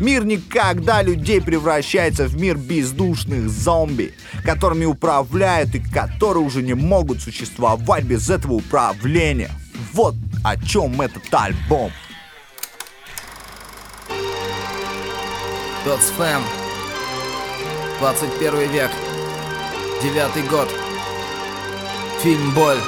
Мир 0.00 0.24
никогда 0.24 1.02
людей 1.02 1.40
превращается 1.40 2.26
в 2.26 2.36
мир 2.36 2.56
бездушных 2.56 3.48
зомби, 3.48 4.14
которыми 4.44 4.84
управляют 4.84 5.74
и 5.76 5.78
которые 5.78 6.44
уже 6.44 6.62
не 6.62 6.74
могут 6.74 7.20
существовать 7.20 8.04
без 8.04 8.28
этого 8.28 8.54
управления. 8.54 9.50
Вот 9.92 10.14
о 10.42 10.56
чем 10.56 11.00
этот 11.00 11.22
альбом. 11.32 11.92
Dots 15.84 16.12
Fam 16.16 16.42
21 18.02 18.68
век. 18.72 18.90
Девятый 20.02 20.42
год. 20.42 20.68
Фильм 22.20 22.52
«Боль» 22.52 22.80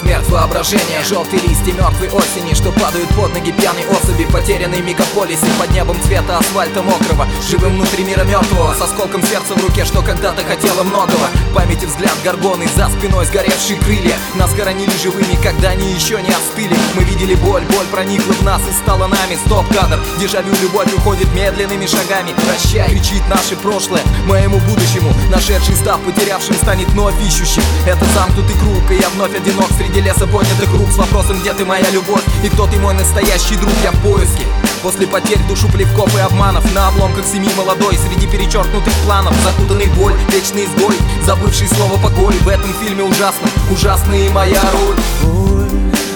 Смерть 0.00 0.30
воображения, 0.30 1.04
желтые 1.06 1.42
листья 1.42 1.74
мертвой 1.74 2.08
осени 2.08 2.54
Что 2.54 2.72
падают 2.72 3.08
под 3.10 3.34
ноги 3.34 3.52
пьяной 3.52 3.84
особи. 3.84 4.24
Потерянной 4.32 4.80
мегаполисе 4.80 5.46
под 5.58 5.70
небом 5.72 6.00
цвета 6.02 6.38
асфальта 6.38 6.82
мокрого. 6.82 7.28
Живым 7.46 7.74
внутри 7.74 8.04
мира 8.04 8.24
мертвого 8.24 8.72
С 8.72 8.80
осколком 8.80 9.22
сердца 9.22 9.54
в 9.54 9.62
руке, 9.62 9.84
что 9.84 10.00
когда-то 10.00 10.42
хотела 10.42 10.84
многого. 10.84 11.28
Памяти 11.54 11.84
взгляд 11.84 12.14
горгоны, 12.24 12.66
за 12.74 12.88
спиной 12.88 13.26
сгоревшие 13.26 13.78
крылья. 13.78 14.16
Нас 14.36 14.50
хоронили 14.54 14.96
живыми, 15.02 15.38
когда 15.42 15.70
они 15.70 15.92
еще 15.92 16.20
не 16.22 16.30
остыли 16.30 16.76
Мы 16.94 17.04
видели 17.04 17.34
боль, 17.34 17.62
боль 17.66 17.86
проникла 17.92 18.32
в 18.32 18.42
нас 18.42 18.62
и 18.70 18.72
стала 18.72 19.06
нами. 19.06 19.36
Стоп-кадр, 19.44 20.00
дежавю, 20.18 20.54
любовь 20.62 20.92
уходит 20.94 21.30
медленными 21.34 21.84
шагами. 21.84 22.32
Прощай, 22.46 22.88
кричит 22.88 23.28
наше 23.28 23.54
прошлое 23.56 24.02
моему 24.26 24.60
будущему. 24.60 25.12
Нашедший 25.30 25.74
став 25.74 26.00
потерявшим 26.00 26.54
станет 26.54 26.88
вновь 26.88 27.20
ищущим. 27.22 27.62
Это 27.86 28.04
замкнутый 28.14 28.56
круг, 28.56 28.90
и 28.90 28.94
я 28.94 29.10
вновь 29.10 29.36
одинок 29.36 29.68
среди 29.76 29.89
леса 29.98 30.26
поднятых 30.26 30.70
рук 30.72 30.88
С 30.92 30.96
вопросом, 30.96 31.40
где 31.40 31.52
ты 31.52 31.64
моя 31.64 31.90
любовь? 31.90 32.22
И 32.44 32.48
кто 32.48 32.66
ты 32.66 32.78
мой 32.78 32.94
настоящий 32.94 33.56
друг? 33.56 33.72
Я 33.82 33.90
в 33.90 34.00
поиске. 34.02 34.44
После 34.82 35.06
потерь 35.06 35.40
душу 35.48 35.68
плевков 35.68 36.14
и 36.16 36.20
обманов. 36.20 36.64
На 36.74 36.88
обломках 36.88 37.26
семьи 37.26 37.50
молодой 37.56 37.98
Среди 37.98 38.26
перечеркнутых 38.26 38.92
планов. 39.04 39.34
Закутанный 39.42 39.86
в 39.86 39.98
боль, 39.98 40.14
вечный 40.32 40.66
изгой 40.66 40.94
Забывший 41.26 41.66
слово 41.66 41.96
покой 41.98 42.34
В 42.42 42.48
этом 42.48 42.72
фильме 42.74 43.02
ужасно 43.02 43.48
Ужасна 43.72 44.14
и 44.14 44.28
моя 44.28 44.60
роль. 44.72 44.96
Боль, 45.22 45.70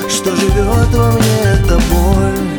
что 0.08 0.36
живет 0.36 0.88
во 0.92 1.12
мне 1.12 1.40
эта 1.44 1.78
боль. 1.90 2.54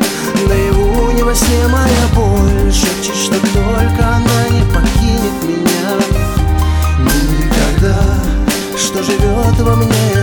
Наяву 0.47 1.11
не 1.11 1.23
во 1.23 1.33
сне 1.35 1.67
моя 1.67 2.07
боль. 2.13 2.71
Шепчет, 2.71 3.15
что 3.15 3.39
только 3.39 4.07
она 4.07 4.49
не 4.49 4.61
покинет 4.73 5.43
меня. 5.43 5.97
Никогда, 6.99 7.97
что 8.77 9.03
живет 9.03 9.59
во 9.59 9.75
мне 9.75 10.14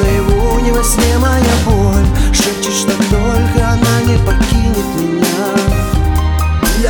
Наяву 0.00 0.60
не 0.60 0.72
во 0.72 0.82
сне 0.82 1.18
моя 1.18 1.56
боль. 1.66 2.06
Шепчет, 2.32 2.72
что 2.72 2.92
только 3.10 3.68
она 3.68 4.02
не 4.06 4.16
покинет 4.26 4.86
меня 4.98 5.21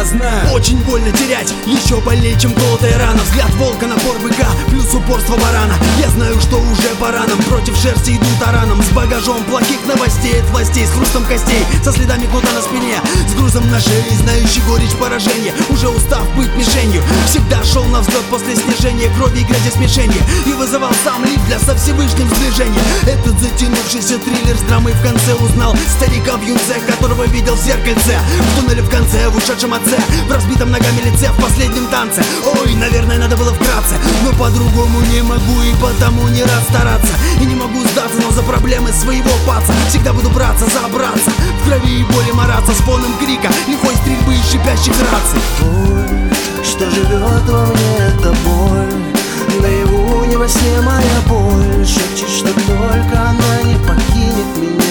Я 0.02 0.08
знаю, 0.08 0.50
очень 0.52 0.78
больно 0.78 1.12
терять 1.12 1.54
Еще 1.64 2.00
больнее, 2.00 2.36
чем 2.36 2.52
колотая 2.54 2.98
рана. 2.98 3.20
Взгляд 3.22 3.54
волка, 3.54 3.86
напор 3.86 4.18
быка, 4.18 4.48
плюс 4.68 4.92
упорство 4.92 5.36
барана. 5.36 5.74
Я 6.00 6.10
знаю, 6.10 6.40
что 6.40 6.56
уже 6.56 6.88
пора 6.98 7.20
нам. 7.20 7.38
Против 7.44 7.76
шерсти 7.76 8.16
иду 8.16 8.26
тараном. 8.40 8.82
С 8.82 8.88
багажом 8.88 9.44
плохих 9.44 9.78
новостей 9.86 10.40
от 10.40 10.50
властей 10.50 10.86
С 10.86 10.90
хрустом 10.90 11.24
костей, 11.24 11.64
со 11.84 11.92
следами 11.92 12.26
кнута 12.26 12.50
на 12.50 12.62
спине. 12.62 13.00
С 13.28 13.34
грузом 13.34 13.70
на 13.70 13.78
шее, 13.78 14.02
знающий 14.20 14.60
горечь 14.62 14.90
поражения. 14.98 15.54
Уже 15.70 15.88
устав 15.88 16.28
быть 16.34 16.52
мишенью. 16.56 17.00
Всегда 17.28 17.62
шел 17.62 17.84
на 17.84 18.00
взлет 18.00 18.24
после 18.28 18.56
снижения 18.56 19.08
Крови 19.16 19.42
и 19.42 19.44
грязи 19.44 19.70
смешения. 19.70 20.22
И 20.46 20.52
вызывал 20.54 20.90
сам 21.04 21.24
лик 21.24 21.38
для 21.46 21.60
со 21.60 21.76
Всевышним 21.76 22.28
сближения. 22.28 22.82
Этот 23.06 23.38
затянувшийся 23.38 24.18
триллер 24.18 24.58
с 24.58 24.62
драмой 24.62 24.94
в 24.94 25.02
конце 25.02 25.34
узнал. 25.34 25.76
Старика 25.96 26.36
в 26.38 26.42
юнце, 26.42 26.74
которого 26.88 27.22
видел 27.28 27.54
в 27.54 27.62
зеркальце. 27.62 28.18
В 28.40 28.60
туннеле 28.60 28.82
в 28.82 28.90
конце, 28.90 29.28
в 29.28 29.36
ушедшем 29.36 29.74
отце 29.74 29.91
В 30.26 30.32
разбитом 30.32 30.70
ногами 30.70 31.00
лице, 31.04 31.30
в 31.30 31.42
последнем 31.42 31.86
танце. 31.88 32.22
Ой, 32.44 32.74
наверное, 32.74 33.18
надо 33.18 33.36
было 33.36 33.52
вкратце. 33.52 33.96
Но 34.24 34.32
по-другому 34.32 35.00
не 35.12 35.22
могу 35.22 35.62
и 35.62 35.74
потому 35.80 36.28
не 36.28 36.42
рад 36.42 36.62
стараться. 36.68 37.12
И 37.40 37.44
не 37.44 37.54
могу 37.54 37.80
сдаться, 37.80 38.18
но 38.22 38.30
за 38.30 38.42
проблемы 38.42 38.92
своего 38.92 39.30
паца. 39.46 39.72
Всегда 39.88 40.12
буду 40.12 40.30
браться, 40.30 40.66
забраться 40.66 41.30
В 41.60 41.68
крови 41.68 42.00
и 42.00 42.04
боли 42.04 42.30
мараться 42.32 42.72
с 42.72 42.78
фоном 42.78 43.12
крика. 43.18 43.50
Лихой 43.66 43.94
стрельбы 43.96 44.34
и 44.34 44.42
шипящих 44.50 44.94
раций. 45.10 45.40
Боль, 45.60 46.64
что 46.64 46.90
живет 46.90 47.48
во 47.48 47.66
мне 47.66 47.96
эта 47.98 48.32
боль. 48.44 49.60
Наяву 49.60 50.24
не 50.24 50.36
во 50.36 50.48
сне 50.48 50.80
моя 50.80 51.20
боль. 51.28 51.86
Шепчет, 51.86 52.28
что 52.28 52.48
только 52.48 53.20
она 53.20 53.62
не 53.64 53.76
покинет 53.86 54.56
меня 54.56 54.81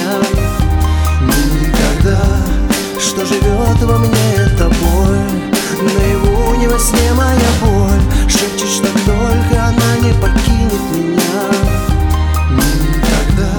что 3.11 3.25
живет 3.25 3.81
во 3.81 3.97
мне 3.97 4.31
боль. 4.57 5.19
Наяву 5.81 6.55
не 6.55 6.67
во 6.67 6.79
сне 6.79 7.11
моя 7.13 7.51
боль. 7.61 8.01
Шепчет, 8.29 8.69
что 8.69 8.87
только 9.05 9.65
она 9.65 9.97
не 9.97 10.13
покинет 10.13 10.81
меня. 10.93 11.43
Никогда. 12.51 13.51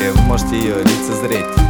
Э, 0.00 0.12
Вы 0.12 0.20
можете 0.22 0.56
ее 0.56 0.76
лицезреть. 0.84 1.69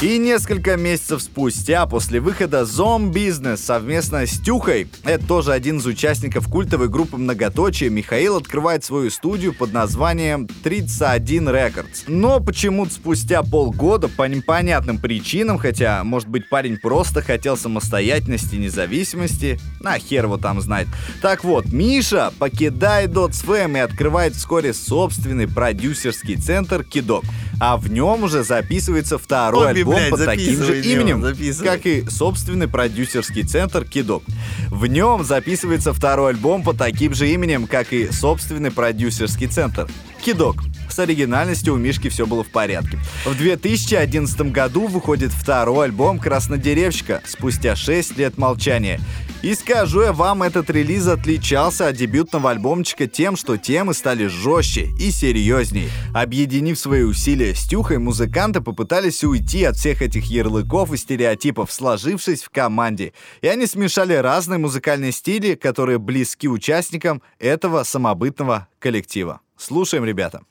И 0.00 0.16
несколько 0.16 0.76
месяцев 0.76 1.20
спустя, 1.20 1.84
после 1.86 2.20
выхода 2.20 2.60
Business 2.60 3.56
совместно 3.56 4.24
с 4.26 4.38
Тюхой, 4.38 4.86
это 5.02 5.26
тоже 5.26 5.50
один 5.50 5.78
из 5.78 5.86
участников 5.86 6.46
культовой 6.46 6.88
группы 6.88 7.16
Многоточие, 7.16 7.90
Михаил 7.90 8.36
открывает 8.36 8.84
свою 8.84 9.10
студию 9.10 9.52
под 9.52 9.72
названием 9.72 10.46
31 10.62 11.48
Records. 11.48 12.04
Но 12.06 12.38
почему-то 12.38 12.92
спустя 12.92 13.42
полгода, 13.42 14.06
по 14.06 14.28
непонятным 14.28 14.98
причинам, 14.98 15.58
хотя, 15.58 16.04
может 16.04 16.28
быть, 16.28 16.48
парень 16.48 16.76
просто 16.76 17.20
хотел 17.20 17.56
самостоятельности 17.56 18.54
независимости, 18.54 19.58
на 19.80 19.98
хер 19.98 20.26
его 20.26 20.36
там 20.36 20.60
знает. 20.60 20.86
Так 21.22 21.42
вот, 21.42 21.72
Миша 21.72 22.32
покидает 22.38 23.10
Dots 23.10 23.76
и 23.76 23.78
открывает 23.80 24.36
вскоре 24.36 24.74
собственный 24.74 25.48
продюсерский 25.48 26.36
центр 26.36 26.84
Кидок. 26.84 27.24
А 27.60 27.76
в 27.76 27.90
нем 27.90 28.22
уже 28.22 28.44
записывается 28.44 29.18
второй 29.18 29.72
Обе, 29.72 29.87
альбом 29.88 29.96
блядь, 29.96 30.10
под 30.10 30.24
таким 30.24 30.62
же 30.62 30.80
именем. 30.80 31.24
Э, 31.24 31.64
как 31.64 31.86
и 31.86 32.04
собственный 32.08 32.68
продюсерский 32.68 33.42
центр 33.42 33.84
Кидок. 33.84 34.22
В 34.68 34.86
нем 34.86 35.24
записывается 35.24 35.92
второй 35.92 36.30
альбом 36.30 36.62
под 36.62 36.78
таким 36.78 37.14
же 37.14 37.28
именем, 37.28 37.66
как 37.66 37.92
и 37.92 38.10
собственный 38.10 38.70
продюсерский 38.70 39.46
центр 39.46 39.88
Кидок. 40.20 40.56
с 40.88 40.98
оригинальностью 40.98 41.74
у 41.74 41.76
Мишки 41.76 42.08
все 42.08 42.26
было 42.26 42.42
в 42.42 42.48
порядке. 42.48 42.98
В 43.24 43.36
2011 43.36 44.52
году 44.52 44.88
выходит 44.88 45.30
второй 45.32 45.86
альбом 45.86 46.18
«Краснодеревщика» 46.18 47.22
спустя 47.24 47.76
6 47.76 48.18
лет 48.18 48.36
молчания. 48.36 49.00
И 49.40 49.54
скажу 49.54 50.02
я 50.02 50.12
вам, 50.12 50.42
этот 50.42 50.68
релиз 50.70 51.06
отличался 51.06 51.86
от 51.86 51.96
дебютного 51.96 52.50
альбомчика 52.50 53.06
тем, 53.06 53.36
что 53.36 53.56
темы 53.56 53.94
стали 53.94 54.26
жестче 54.26 54.88
и 54.98 55.12
серьезней. 55.12 55.88
Объединив 56.12 56.76
свои 56.76 57.02
усилия 57.02 57.54
с 57.54 57.64
Тюхой, 57.68 57.98
музыканты 57.98 58.60
попытались 58.60 59.22
уйти 59.22 59.62
от 59.62 59.76
всех 59.76 60.02
этих 60.02 60.24
ярлыков 60.24 60.92
и 60.92 60.96
стереотипов, 60.96 61.70
сложившись 61.70 62.42
в 62.42 62.50
команде. 62.50 63.12
И 63.40 63.46
они 63.46 63.66
смешали 63.66 64.14
разные 64.14 64.58
музыкальные 64.58 65.12
стили, 65.12 65.54
которые 65.54 65.98
близки 65.98 66.48
участникам 66.48 67.22
этого 67.38 67.84
самобытного 67.84 68.66
коллектива. 68.80 69.40
Слушаем, 69.58 70.04
ребята. 70.04 70.42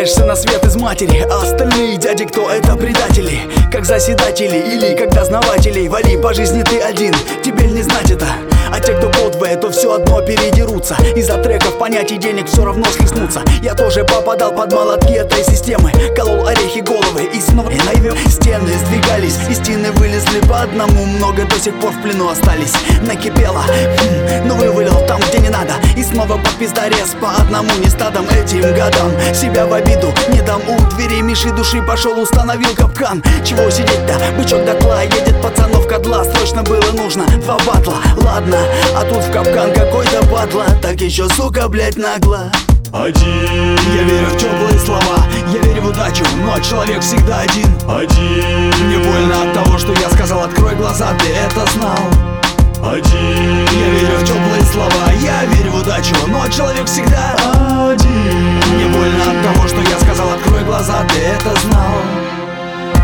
Появляешься 0.00 0.24
на 0.24 0.34
свет 0.34 0.64
из 0.64 0.76
матери. 0.76 1.26
А 1.30 1.42
остальные 1.42 1.98
дяди 1.98 2.24
кто 2.24 2.50
это 2.50 2.74
предатели? 2.74 3.40
Как 3.70 3.84
заседатели 3.84 4.56
или 4.56 4.96
как 4.96 5.10
дознаватели? 5.10 5.88
Вали 5.88 6.16
по 6.16 6.32
жизни 6.32 6.62
ты 6.62 6.80
один, 6.80 7.14
тебе 7.44 7.66
не 7.66 7.82
знать 7.82 8.10
это. 8.10 8.26
А 8.72 8.80
те, 8.80 8.94
кто 8.94 9.10
подвое, 9.40 9.56
то 9.56 9.70
все 9.70 9.94
одно 9.94 10.20
передерутся. 10.20 10.96
Из-за 11.16 11.38
треков, 11.38 11.78
понятий, 11.78 12.18
денег 12.18 12.46
все 12.46 12.64
равно 12.64 12.84
схлестнутся 12.84 13.42
Я 13.62 13.74
тоже 13.74 14.04
попадал 14.04 14.52
под 14.52 14.72
молотки 14.72 15.12
этой 15.12 15.42
системы. 15.44 15.92
Колол 16.16 16.46
орехи 16.46 16.80
головы 16.80 17.24
и 17.32 17.40
снова 17.40 17.70
и 17.70 17.78
наиве 17.86 18.12
Стены 18.28 18.72
сдвигались, 18.84 19.38
и 19.48 19.54
стены 19.54 19.92
вылезли 19.92 20.40
по 20.46 20.60
одному 20.60 21.04
Много 21.06 21.44
до 21.44 21.58
сих 21.58 21.78
пор 21.80 21.92
в 21.92 22.02
плену 22.02 22.28
остались. 22.28 22.74
Накипело, 23.02 23.62
хм, 23.62 24.46
но 24.48 24.56
вывалил 24.56 25.06
там, 25.06 25.20
где 25.28 25.38
не 25.38 25.48
надо. 25.48 25.74
И 25.96 26.02
снова 26.02 26.36
под 26.36 26.54
пиздарез 26.58 27.16
по 27.20 27.30
одному 27.30 27.70
не 27.82 27.88
стадам 27.88 28.26
этим 28.28 28.62
годам. 28.74 29.10
Себя 29.34 29.66
в 29.66 29.72
обиду 29.72 30.12
не 30.28 30.42
дам 30.42 30.60
у 30.68 30.94
двери 30.94 31.22
Миши 31.22 31.50
души 31.52 31.82
пошел, 31.82 32.18
установил 32.20 32.74
капкан. 32.76 33.22
Чего 33.44 33.70
сидеть-то, 33.70 34.14
бычок 34.36 34.64
дотла 34.64 35.02
Едет 35.02 35.40
пацанов 35.40 35.86
кадла, 35.86 36.24
срочно 36.24 36.62
было 36.62 36.90
нужно 36.92 37.24
Два 37.42 37.56
батла, 37.66 37.96
ладно, 38.16 38.58
а 39.00 39.04
тут 39.04 39.24
в 39.24 39.32
капкан 39.32 39.72
какой-то 39.72 40.24
падла 40.26 40.66
Так 40.82 41.00
еще, 41.00 41.28
сука, 41.30 41.68
блять, 41.68 41.96
нагло. 41.96 42.50
Один, 42.92 43.78
Я 43.94 44.02
верю 44.02 44.26
в 44.26 44.36
теплые 44.36 44.78
слова, 44.80 45.24
я 45.52 45.60
верю 45.60 45.82
в 45.82 45.88
удачу 45.90 46.24
Но 46.44 46.58
человек 46.60 47.00
всегда 47.02 47.40
один. 47.40 47.68
Один, 47.88 48.72
Мне 48.86 48.98
больно 48.98 49.42
от 49.44 49.52
того, 49.54 49.78
что 49.78 49.92
я 49.92 50.10
сказал 50.10 50.42
Открой 50.42 50.74
глаза, 50.74 51.14
ты 51.18 51.28
это 51.28 51.70
знал 51.72 51.98
один, 52.82 53.66
Я 53.72 53.90
верю 53.90 54.16
в 54.18 54.24
теплые 54.24 54.62
слова, 54.72 55.12
я 55.20 55.44
верю 55.44 55.72
в 55.72 55.82
удачу 55.82 56.14
Но 56.26 56.48
человек 56.48 56.86
всегда 56.86 57.36
один, 57.90 58.60
Мне 58.74 58.86
больно 58.86 59.22
от 59.30 59.54
того, 59.54 59.68
что 59.68 59.82
я 59.82 60.00
сказал 60.00 60.30
Открой 60.30 60.64
глаза, 60.64 61.04
ты 61.12 61.18
это 61.20 61.60
знал 61.60 62.19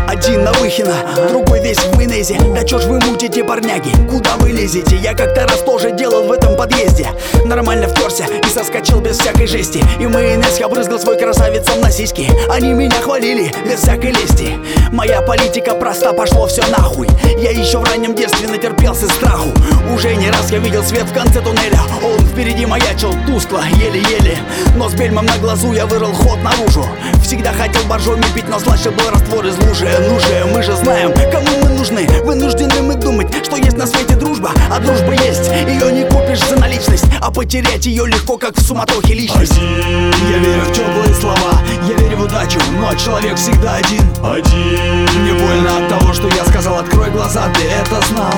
один 0.07 0.43
на 0.43 0.53
Выхина, 0.53 0.95
другой 1.29 1.61
весь 1.61 1.77
в 1.77 1.95
майонезе 1.95 2.39
Да 2.55 2.63
чё 2.63 2.79
ж 2.79 2.85
вы 2.85 2.99
мутите, 3.01 3.43
парняги, 3.43 3.91
куда 4.09 4.37
вы 4.37 4.51
лезете? 4.51 4.95
Я 4.95 5.13
как-то 5.13 5.45
раз 5.45 5.59
тоже 5.59 5.91
делал 5.91 6.23
в 6.23 6.31
этом 6.31 6.55
подъезде. 6.55 7.07
Нормально 7.45 7.87
втерся 7.87 8.25
и 8.25 8.47
соскочил 8.47 9.01
без 9.01 9.19
всякой 9.19 9.47
жести. 9.47 9.83
И 9.99 10.07
майонез 10.07 10.59
я 10.59 10.69
брызгал 10.69 10.99
свой 10.99 11.17
красавицам 11.17 11.81
на 11.81 11.91
сиськи. 11.91 12.29
Они 12.49 12.73
меня 12.73 13.01
хвалили 13.01 13.51
без 13.65 13.81
всякой 13.81 14.11
лести. 14.11 14.57
Моя 14.91 15.21
политика 15.21 15.75
проста, 15.75 16.13
пошло 16.13 16.47
все 16.47 16.63
нахуй. 16.67 17.07
Я 17.37 17.51
еще 17.51 17.79
в 17.79 17.83
раннем 17.83 18.15
детстве 18.15 18.47
натерпелся 18.47 19.07
страху. 19.07 19.49
Уже 19.93 20.15
не 20.15 20.29
раз 20.29 20.51
я 20.51 20.59
видел 20.59 20.83
свет 20.83 21.03
в 21.03 21.13
конце 21.13 21.41
туннеля. 21.41 21.81
Он 22.03 22.25
впереди 22.25 22.65
маячил 22.65 23.13
тускло, 23.25 23.61
еле-еле. 23.75 24.37
Но 24.75 24.89
с 24.89 24.93
бельмом 24.93 25.25
на 25.25 25.37
глазу 25.37 25.73
я 25.73 25.85
вырыл 25.85 26.13
ход 26.13 26.39
наружу. 26.41 26.85
Всегда 27.23 27.51
хотел 27.51 27.83
боржоми 27.83 28.23
пить, 28.33 28.47
но 28.47 28.59
слаще 28.59 28.89
был 28.89 29.09
раствор 29.09 29.45
из 29.45 29.57
лужи 29.57 29.96
Ну 29.99 30.19
же, 30.19 30.45
мы 30.53 30.61
же 30.61 30.75
знаем, 30.75 31.11
кому 31.31 31.47
мы 31.63 31.69
нужны. 31.69 32.07
Вынуждены 32.23 32.81
мы 32.81 32.95
думать, 32.95 33.33
что 33.43 33.55
есть 33.55 33.77
на 33.77 33.87
свете 33.87 34.15
дружба 34.15 34.51
А 34.69 34.79
дружба 34.79 35.13
есть, 35.13 35.49
ее 35.49 35.91
не 35.91 36.03
купишь 36.03 36.39
за 36.47 36.55
наличность 36.55 37.05
А 37.19 37.31
потерять 37.31 37.85
ее 37.85 38.05
легко, 38.05 38.37
как 38.37 38.55
в 38.55 38.61
суматохе 38.61 39.15
личность. 39.15 39.53
Один, 39.53 40.13
Я 40.29 40.37
верю 40.37 40.61
в 40.61 40.71
теплые 40.71 41.13
слова, 41.15 41.61
я 41.87 41.95
верю 41.95 42.17
в 42.17 42.21
удачу 42.25 42.59
Но 42.79 42.93
человек 42.95 43.37
всегда 43.37 43.75
один. 43.75 44.03
Один, 44.23 45.07
Мне 45.21 45.33
больно 45.33 45.77
от 45.77 45.89
того, 45.89 46.13
что 46.13 46.27
я 46.27 46.45
сказал 46.45 46.77
Открой 46.77 47.09
глаза, 47.09 47.49
ты 47.55 47.63
это 47.63 48.05
знал. 48.07 48.33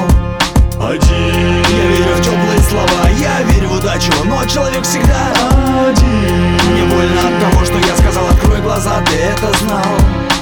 Один, 0.82 1.64
Я 1.64 1.88
верю 1.88 2.16
в 2.16 2.22
теплые 2.22 2.62
слова, 2.70 3.10
я 3.20 3.42
верю 3.52 3.68
в 3.70 3.74
удачу 3.80 4.12
Но 4.24 4.46
человек 4.46 4.84
всегда 4.84 5.34
один, 5.90 6.58
Мне 6.72 6.84
больно 6.84 7.20
от 7.20 7.52
того, 7.52 7.66
что 7.66 7.78
я 7.80 7.98
сказал 7.98 8.28
Открой 8.28 8.62
глаза, 8.62 9.02
ты 9.10 9.16
это 9.18 9.58
знал 9.60 10.39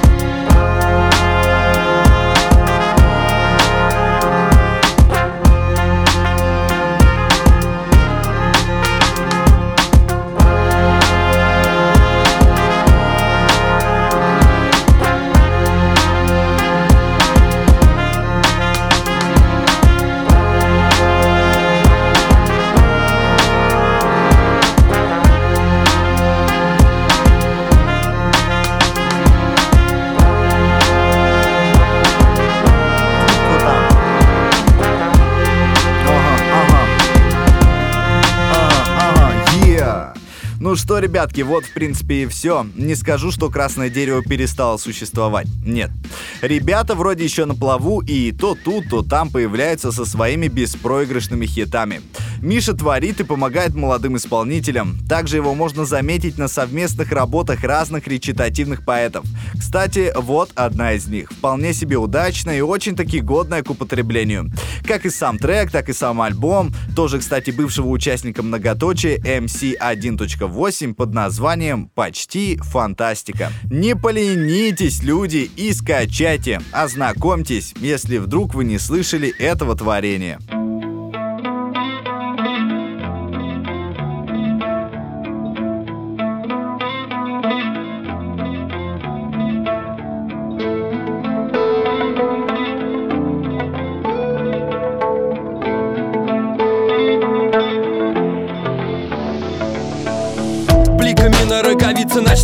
ребятки, 41.00 41.42
вот 41.42 41.66
в 41.66 41.74
принципе 41.74 42.24
и 42.24 42.26
все. 42.26 42.66
Не 42.76 42.96
скажу, 42.96 43.32
что 43.32 43.50
красное 43.50 43.90
дерево 43.90 44.22
перестало 44.22 44.78
существовать. 44.78 45.48
Нет. 45.66 45.92
Ребята 46.42 46.94
вроде 46.94 47.24
еще 47.24 47.46
на 47.46 47.56
плаву 47.56 48.02
и 48.02 48.32
то 48.32 48.56
тут, 48.56 48.90
то 48.90 49.02
там 49.02 49.32
появляются 49.32 49.92
со 49.92 50.06
своими 50.06 50.48
беспроигрышными 50.48 51.48
хитами. 51.48 52.02
Миша 52.42 52.74
творит 52.74 53.20
и 53.20 53.24
помогает 53.24 53.74
молодым 53.74 54.18
исполнителям. 54.18 55.00
Также 55.10 55.38
его 55.38 55.56
можно 55.56 55.86
заметить 55.86 56.38
на 56.38 56.48
совместных 56.48 57.12
работах 57.12 57.64
разных 57.64 58.08
речитативных 58.08 58.86
поэтов. 58.86 59.26
Кстати, 59.58 60.14
вот 60.16 60.52
одна 60.54 60.94
из 60.94 61.08
них. 61.08 61.32
Вполне 61.32 61.74
себе 61.74 61.98
удачная 61.98 62.60
и 62.60 62.62
очень-таки 62.62 63.20
годная 63.20 63.64
к 63.64 63.72
употреблению. 63.72 64.52
Как 64.86 65.08
и 65.08 65.10
сам 65.10 65.40
трек, 65.40 65.72
так 65.72 65.90
и 65.90 65.94
сам 65.94 66.22
альбом. 66.22 66.72
Тоже, 66.96 67.18
кстати, 67.18 67.50
бывшего 67.50 67.88
участника 67.88 68.44
многоточия 68.44 69.18
MC 69.18 69.76
1.8 69.80 70.94
под 70.94 71.14
названием 71.14 71.88
«Почти 71.88 72.58
фантастика». 72.58 73.52
Не 73.72 73.96
поленитесь, 73.96 75.02
люди, 75.02 75.50
и 75.56 75.74
скачайте 75.74 76.27
встречайте, 76.28 76.60
ознакомьтесь, 76.74 77.74
если 77.80 78.18
вдруг 78.18 78.54
вы 78.54 78.66
не 78.66 78.80
слышали 78.80 79.30
этого 79.40 79.78
творения. 79.78 80.40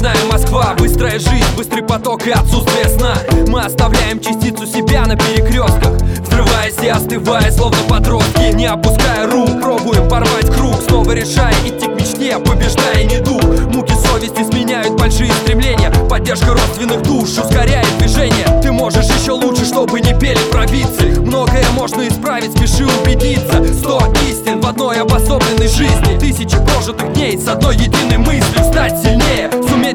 ночная 0.04 0.16
Москва 0.32 0.76
быстрая 1.04 1.20
жизнь, 1.20 1.56
быстрый 1.58 1.84
поток 1.84 2.26
и 2.28 2.32
отсутствие 2.32 2.88
сна. 2.88 3.16
Мы 3.50 3.62
оставляем 3.62 4.22
частицу 4.22 4.66
себя 4.66 5.06
на 5.06 5.18
перекрестках 5.18 5.92
Взрываясь 6.22 6.78
и 6.82 6.88
остывая, 6.88 7.52
словно 7.52 7.78
подростки 7.90 8.54
Не 8.54 8.68
опуская 8.68 9.30
рук, 9.30 9.62
пробуем 9.62 10.08
порвать 10.08 10.50
круг 10.56 10.76
Снова 10.88 11.12
решая 11.12 11.54
идти 11.66 11.88
к 11.88 11.96
мечте, 12.00 12.40
побеждая 12.40 13.04
недуг 13.04 13.44
Муки 13.74 13.94
совести 13.94 14.44
сменяют 14.44 14.98
большие 15.00 15.32
стремления. 15.32 15.92
Поддержка 16.10 16.54
родственных 16.54 17.02
душ 17.04 17.30
ускоряет 17.38 17.88
движение. 17.98 18.46
Ты 18.62 18.72
можешь 18.72 19.06
еще 19.06 19.32
лучше, 19.32 19.66
чтобы 19.66 20.00
не 20.00 20.18
пели 20.18 20.40
провидцы. 20.52 21.20
Многое 21.22 21.66
можно 21.74 22.08
исправить, 22.08 22.52
спеши 22.52 22.86
убедиться. 22.86 23.64
Сто 23.74 24.00
истин 24.30 24.62
в 24.62 24.68
одной 24.68 25.02
обособленной 25.02 25.68
жизни. 25.68 26.20
Тысячи 26.20 26.58
прожитых 26.66 27.14
дней 27.14 27.38
с 27.38 27.48
одной 27.48 27.76
единой 27.76 28.18
мыслью 28.18 28.64
Стать 28.72 29.02
сильнее, 29.02 29.50
суметь 29.68 29.93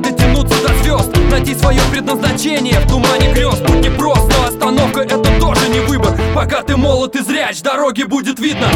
Найти 1.31 1.55
свое 1.55 1.81
предназначение. 1.91 2.81
В 2.81 2.88
тумане 2.88 3.33
грез 3.33 3.59
Будь 3.61 3.85
непрост, 3.85 4.31
но 4.37 4.49
остановка 4.49 5.01
это 5.01 5.41
тоже 5.41 5.69
не 5.69 5.81
выбор. 5.81 6.19
Пока 6.35 6.62
ты 6.62 6.77
молод 6.77 7.14
и 7.17 7.23
зряч, 7.23 7.61
дороги 7.61 8.03
будет 8.03 8.38
видно. 8.38 8.69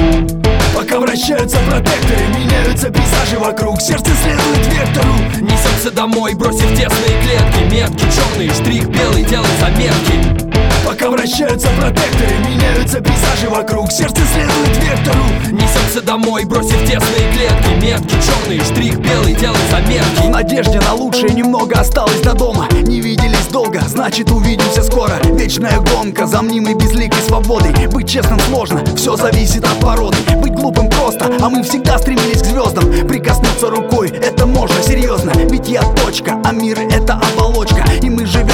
Пока 0.75 0.99
вращаются 0.99 1.59
протекторы, 1.69 2.27
меняются 2.38 2.91
пейзажи 2.91 3.38
вокруг. 3.38 3.81
Сердце 3.81 4.11
следует 4.23 4.67
вектору. 4.67 5.15
Несемся 5.41 5.91
домой, 5.91 6.35
бросив 6.35 6.69
тесные 6.71 7.23
клетки. 7.23 7.73
Метки 7.73 8.05
черный, 8.15 8.51
штрих 8.51 8.88
белый, 8.88 9.25
делай 9.25 9.51
заметки 9.61 10.52
Пока 10.92 11.09
вращаются 11.09 11.68
протекторы, 11.81 12.37
меняются 12.46 13.00
пейзажи 13.00 13.48
вокруг. 13.48 13.90
Сердце 13.90 14.20
следует 14.26 14.76
вектору. 14.76 15.24
Несемся 15.50 16.02
домой, 16.02 16.44
бросив 16.44 16.78
тесные 16.81 17.33
клетки. 17.33 17.81
Метки 17.81 18.14
черный, 18.20 18.61
штрих 18.61 18.98
белый, 18.98 19.33
делай 19.33 19.57
заметки. 19.70 20.20
В 20.22 20.28
надежде 20.28 20.81
на 20.81 20.92
лучшее 20.92 21.33
немного 21.33 21.81
осталось 21.81 22.20
до 22.20 22.35
дома. 22.35 22.68
Не 22.83 23.00
виделись 23.00 23.46
долго, 23.50 23.81
значит 23.88 24.31
увидимся 24.31 24.83
скоро. 24.83 25.14
Вечная 25.33 25.81
гонка 25.81 26.26
за 26.26 26.42
мнимой 26.42 26.74
безликой 26.74 27.22
свободой. 27.26 27.72
Быть 27.87 28.11
честным 28.11 28.38
сложно, 28.40 28.85
все 28.94 29.16
зависит 29.16 29.64
от 29.64 29.81
породы. 29.81 30.18
Быть 30.37 30.52
глупым 30.52 30.90
просто, 30.90 31.35
а 31.40 31.48
мы 31.48 31.62
всегда 31.62 31.98
стремились 31.98 32.42
к 32.42 32.44
звездам 32.44 32.85
Прикоснуться 33.09 33.70
рукой, 33.70 34.11
это 34.11 34.46
можно, 34.46 34.83
серьезно 34.83 35.33
Ведь 35.50 35.68
я 35.68 35.83
точка, 36.05 36.40
а 36.44 36.52
мир 36.52 36.78
это 36.78 37.14
оболочка 37.14 37.71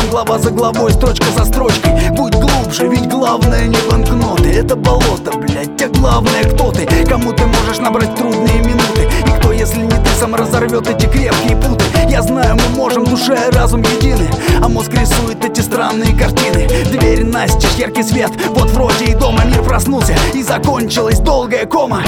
глава 0.09 0.39
за 0.39 0.51
главой, 0.51 0.91
строчка 0.93 1.27
за 1.37 1.45
строчкой. 1.45 1.93
Будь 2.11 2.35
глубже, 2.35 2.89
ведь 2.89 3.09
главное 3.09 3.67
не 3.67 3.77
банкноты. 3.91 4.51
Это 4.51 4.77
болото, 4.77 5.37
блядь, 5.37 5.83
а 5.83 5.89
главное 5.89 6.45
кто 6.45 6.71
ты? 6.73 6.87
Кому 7.07 7.33
ты 7.33 7.45
можешь 7.47 7.79
набрать 7.79 8.15
трудные 8.15 8.59
минуты? 8.59 9.09
И 9.27 9.31
кто, 9.39 9.53
если 9.53 9.81
не 9.81 9.91
ты, 9.91 10.11
сам 10.19 10.35
разорвет 10.35 10.89
эти 10.89 11.07
крепкие 11.07 11.57
путы? 11.57 11.85
Я 12.09 12.23
знаю, 12.23 12.57
мы 12.57 12.77
можем, 12.77 13.05
душа 13.05 13.35
и 13.35 13.51
разум 13.53 13.83
едины. 13.83 14.29
А 14.63 14.69
мозг 14.69 14.93
рисует 14.95 15.45
эти 15.45 15.61
странные 15.61 16.17
картины. 16.17 16.67
Дверь 16.91 17.25
настежь, 17.25 17.75
яркий 17.77 18.03
свет, 18.03 18.31
вот 18.49 18.71
вроде 18.71 19.07
и 19.07 19.15
дома 19.15 19.45
Мир 19.45 19.63
проснулся. 19.63 20.17
И 20.35 20.43
закончилась 20.43 21.21
долгая 21.21 21.67
кома 21.67 22.03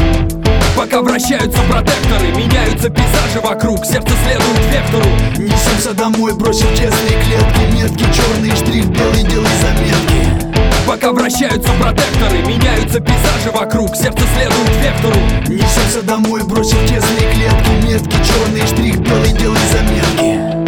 Пока 0.76 1.02
вращаются 1.02 1.60
протекторы, 1.68 2.28
меняются 2.34 2.88
пейзажи 2.88 3.40
вокруг. 3.42 3.84
Сердце 3.84 4.12
следует 4.24 4.72
вектору. 4.72 5.08
Несемся 5.36 5.94
домой, 5.94 6.34
бросив 6.34 6.68
честные 6.70 7.22
клетки. 7.24 7.60
Метки, 7.74 8.04
черный 8.14 8.56
штрих, 8.56 8.86
белый, 8.86 9.22
делай 9.24 9.50
заметки. 9.60 10.60
Пока 10.86 11.12
вращаются 11.12 11.70
протекторы, 11.80 12.38
меняются 12.46 13.00
пейзажи 13.00 13.50
вокруг. 13.52 13.94
Сердце 13.96 14.22
следует 14.34 14.76
вектору. 14.82 15.20
Несемся 15.48 16.02
домой, 16.02 16.42
бросив 16.44 16.80
честные 16.88 17.32
клетки. 17.32 17.70
Метки, 17.86 18.16
черный 18.24 18.66
штрих, 18.66 18.98
белый, 18.98 19.32
делай 19.32 19.58
заметки 19.72 20.59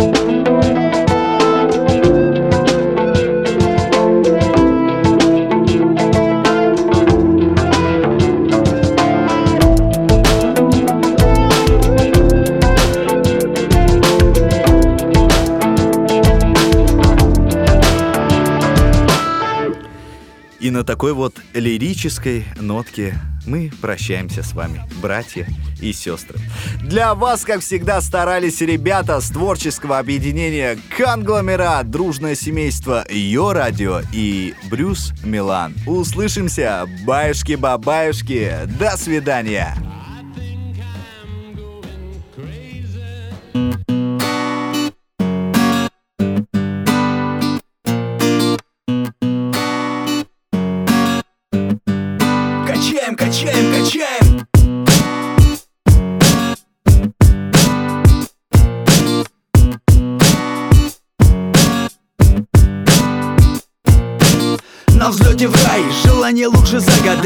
на 20.83 20.87
такой 20.87 21.13
вот 21.13 21.37
лирической 21.55 22.45
нотке 22.57 23.15
мы 23.47 23.71
прощаемся 23.81 24.43
с 24.43 24.53
вами, 24.53 24.83
братья 25.01 25.47
и 25.81 25.93
сестры. 25.93 26.41
Для 26.83 27.15
вас, 27.15 27.45
как 27.45 27.61
всегда, 27.61 28.01
старались 28.01 28.61
ребята 28.61 29.21
с 29.21 29.31
творческого 29.31 30.01
объединения 30.01 30.77
Конгломерат, 30.97 31.89
дружное 31.89 32.35
семейство 32.35 33.05
Йо 33.09 33.53
Радио 33.53 34.01
и 34.13 34.55
Брюс 34.69 35.13
Милан. 35.23 35.73
Услышимся, 35.87 36.89
баюшки-бабаюшки, 37.07 38.67
до 38.77 38.97
свидания! 38.97 39.92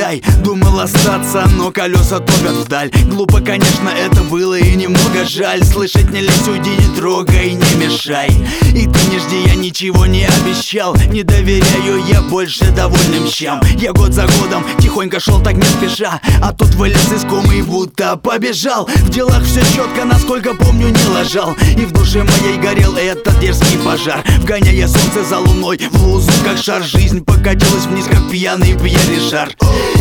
Загадай 0.06 0.22
Думал 0.44 0.80
остаться, 0.80 1.48
но 1.56 1.70
колеса 1.70 2.20
топят 2.20 2.52
вдаль. 2.64 2.90
Глупо, 3.10 3.40
конечно, 3.40 3.88
это 3.88 4.22
было 4.22 4.56
и 4.58 4.76
немного 4.76 5.24
жаль. 5.24 5.64
Слышать 5.64 6.10
не 6.12 6.20
лезь, 6.20 6.48
уйди, 6.48 6.70
не 6.70 6.96
трогай, 6.96 7.52
не 7.52 7.84
мешай. 7.84 8.28
И 8.68 8.86
ты 8.86 9.10
не 9.10 9.18
жди, 9.18 9.42
я 9.46 9.54
ничего 9.56 10.06
не 10.06 10.24
обещал. 10.24 10.94
Не 11.10 11.22
доверяю 11.22 12.04
я 12.06 12.22
больше 12.22 12.70
довольным 12.70 13.26
щам. 13.28 13.60
Я 13.78 13.92
год 13.92 14.12
за 14.12 14.26
годом 14.26 14.64
тихонько 14.80 15.18
шел 15.18 15.42
так 15.42 15.54
не 15.54 15.64
спеша. 15.64 16.20
А 16.40 16.52
тут 16.52 16.74
вылез 16.74 17.12
из 17.12 17.22
комы 17.22 17.56
и 17.56 17.62
будто 17.62 18.16
побежал. 18.16 18.86
В 18.86 19.10
делах 19.10 19.42
все 19.42 19.60
четко, 19.74 20.04
насколько 20.26 20.54
помню, 20.54 20.88
не 20.88 21.06
лажал. 21.14 21.54
И 21.76 21.84
в 21.84 21.92
душе 21.92 22.24
моей 22.24 22.58
горел 22.58 22.96
этот 22.96 23.38
дерзкий 23.38 23.78
пожар. 23.78 24.24
Вгоняя 24.38 24.88
солнце 24.88 25.22
за 25.22 25.38
луной 25.38 25.78
в 25.92 26.02
лузу, 26.04 26.32
как 26.44 26.58
шар. 26.58 26.82
Жизнь 26.82 27.24
покатилась 27.24 27.86
вниз, 27.86 28.06
как 28.06 28.28
пьяный 28.28 28.72
пьяный 28.72 29.20
шар. 29.30 29.50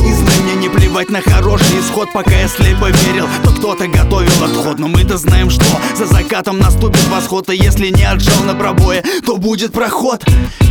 И 0.04 0.14
знай 0.14 0.40
мне 0.40 0.56
не 0.56 0.70
плевать 0.70 1.10
на 1.12 1.22
хороший 1.22 1.80
исход 1.80 2.10
Пока 2.12 2.32
я 2.32 2.48
слепо 2.48 2.90
верил, 2.90 3.28
то 3.44 3.52
кто-то 3.52 3.88
готовил 3.88 4.44
отход. 4.44 4.80
Но 4.80 4.88
мы-то 4.88 5.18
знаем, 5.18 5.52
что 5.52 5.64
за 5.96 6.08
закатом 6.08 6.58
наступит 6.58 7.08
восход. 7.10 7.48
И 7.52 7.56
если 7.56 7.90
не 7.90 8.04
отжал 8.04 8.44
на 8.46 8.56
пробое, 8.56 9.04
то 9.28 9.38
будет 9.38 9.74
проход. 9.74 10.24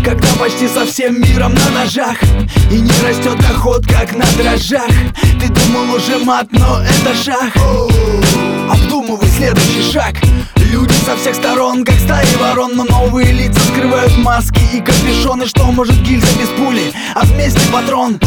Когда 0.04 0.26
почти 0.38 0.66
со 0.66 0.84
всем 0.84 1.20
миром 1.22 1.54
на 1.54 1.70
ножах 1.70 2.22
И 2.70 2.74
не 2.74 2.90
растет 3.06 3.38
доход, 3.38 3.86
как 3.86 4.16
на 4.16 4.26
дрожжах. 4.36 4.90
Ты 5.40 5.48
думал 5.48 5.94
уже 5.94 6.18
мат, 6.18 6.48
но 6.50 6.80
это 6.82 7.14
шаг 7.14 7.52
Обдумывай 8.70 9.28
следующий 9.44 9.92
шаг. 9.92 10.14
Люди 10.56 10.94
со 11.04 11.16
всех 11.16 11.34
сторон, 11.34 11.84
как 11.84 11.96
стаи 11.96 12.24
ворон 12.40 12.72
Но 12.76 12.84
новые 12.84 13.30
лица 13.30 13.60
скрывают 13.60 14.16
маски 14.16 14.60
и 14.72 14.80
капюшоны 14.80 15.46
Что 15.46 15.64
может 15.66 15.96
гильза 16.02 16.26
без 16.38 16.48
пули, 16.48 16.92
а 17.14 17.24
вместе 17.24 17.60
патрон 17.70 18.18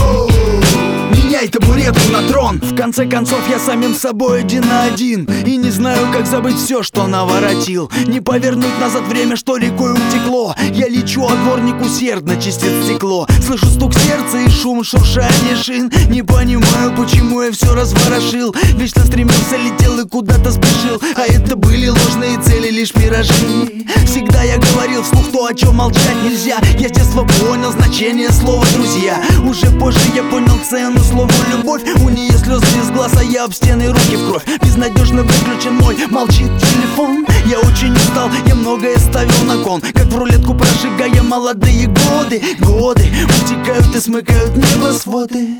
Меняй 1.37 1.49
табуретку 1.49 2.11
на 2.11 2.27
трон. 2.27 2.59
В 2.59 2.75
конце 2.75 3.05
концов 3.05 3.39
я 3.47 3.59
самим 3.59 3.93
собой 3.93 4.39
один 4.39 4.67
на 4.67 4.85
один. 4.85 5.25
И 5.45 5.55
не 5.57 5.69
знаю, 5.69 6.11
как 6.11 6.25
забыть 6.25 6.55
все, 6.55 6.81
что 6.81 7.05
наворотил. 7.05 7.91
Не 8.07 8.21
повернуть 8.21 8.79
назад 8.79 9.03
время, 9.07 9.35
что 9.35 9.57
рекой 9.57 9.91
утекло. 9.91 10.55
Я 10.73 10.87
лечу, 10.87 11.27
а 11.27 11.35
дворник 11.35 11.79
усердно 11.79 12.41
чистит 12.41 12.71
стекло. 12.83 13.27
Слышу 13.45 13.67
стук 13.67 13.93
сердца 13.93 14.39
и 14.39 14.49
шум 14.49 14.83
шуршания 14.83 15.55
шин. 15.61 15.91
Не 16.09 16.23
понимаю, 16.23 16.95
почему 16.97 17.43
я 17.43 17.51
все 17.51 17.71
разворошил. 17.75 18.55
Вечно 18.75 19.05
стремился, 19.05 19.57
летел 19.57 19.99
и 19.99 20.09
куда-то 20.09 20.51
спешил. 20.51 20.99
А 21.15 21.21
это 21.21 21.55
были 21.55 21.89
ложные 21.89 22.41
цели, 22.41 22.71
лишь 22.71 22.95
миражи. 22.95 23.85
Всегда 24.07 24.41
я 24.41 24.57
говорил 24.57 25.03
вслух 25.03 25.31
то, 25.31 25.45
о 25.45 25.53
чем 25.53 25.75
молчать 25.75 26.17
нельзя. 26.23 26.57
Я 26.79 26.89
с 26.89 26.91
детства 26.93 27.27
понял 27.45 27.71
значение 27.73 28.31
слова 28.31 28.65
«друзья» 28.73 29.21
Уже 29.43 29.69
позже 29.79 29.99
я 30.15 30.23
понял 30.23 30.57
цену 30.67 30.99
слову 31.27 31.51
«любовь» 31.51 31.83
У 32.01 32.09
нее 32.09 32.31
слезы 32.31 32.65
из 32.79 32.89
глаз, 32.91 33.13
а 33.17 33.23
я 33.23 33.45
об 33.45 33.53
стены 33.53 33.87
руки 33.87 34.15
в 34.15 34.29
кровь. 34.29 34.43
Безнадежно 34.61 35.23
выключен 35.23 35.75
мой, 35.75 35.95
молчит 36.07 36.51
телефон. 36.59 37.25
Я 37.45 37.59
очень 37.59 37.93
устал, 37.93 38.29
я 38.45 38.55
многое 38.55 38.97
ставил 38.97 39.43
на 39.45 39.63
кон. 39.63 39.81
Как 39.81 40.05
в 40.05 40.17
рулетку 40.17 40.53
прожигая 40.53 41.21
молодые 41.23 41.87
годы 41.87 42.41
Годы. 42.59 43.05
Утекают 43.41 43.95
и 43.95 43.99
смыкают 43.99 44.55
небосводы 44.55 45.57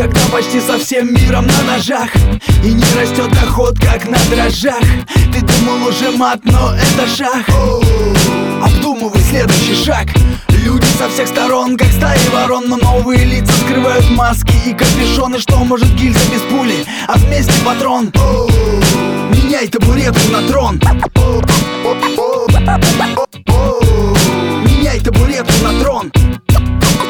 Когда 0.00 0.20
почти 0.32 0.62
со 0.62 0.78
всем 0.78 1.12
миром 1.12 1.46
на 1.46 1.74
ножах. 1.74 2.08
И 2.64 2.72
не 2.72 2.84
растет 2.98 3.28
доход, 3.32 3.78
как 3.78 4.08
на 4.08 4.16
дрожжах. 4.30 4.80
Ты 5.30 5.42
думал 5.42 5.88
уже 5.88 6.10
мат, 6.12 6.40
но 6.44 6.72
это 6.72 7.06
шаг. 7.06 7.44
Обдумывай 8.62 9.20
следующий 9.20 9.74
шаг. 9.74 10.08
Люди 10.64 10.86
со 10.98 11.06
всех 11.10 11.28
сторон, 11.28 11.76
как 11.76 11.88
стаи 11.88 12.18
ворон 12.32 12.64
Но 12.70 12.78
новые 12.78 13.26
лица 13.26 13.52
скрывают 13.52 14.08
маски 14.12 14.54
и 14.66 14.72
капюшоны 14.72 15.38
Что 15.38 15.58
может 15.58 15.94
гильза 15.94 16.20
без 16.32 16.40
пули, 16.50 16.86
а 17.06 17.18
вместе 17.18 17.52
патрон. 17.62 18.10
Меняй 19.30 19.68
табуретку 19.68 20.32
на 20.32 20.48
трон. 20.48 20.80
Меняй 24.64 24.98
табуретку 25.00 25.52
на 25.62 25.78
трон. 25.78 26.10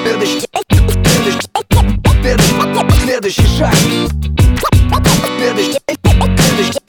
Следующий 0.03 0.51
следующий 3.21 3.59
шаг. 3.59 3.75
Следующий, 5.39 5.79
следующий, 6.39 6.81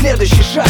следующий 0.00 0.42
шаг. 0.54 0.68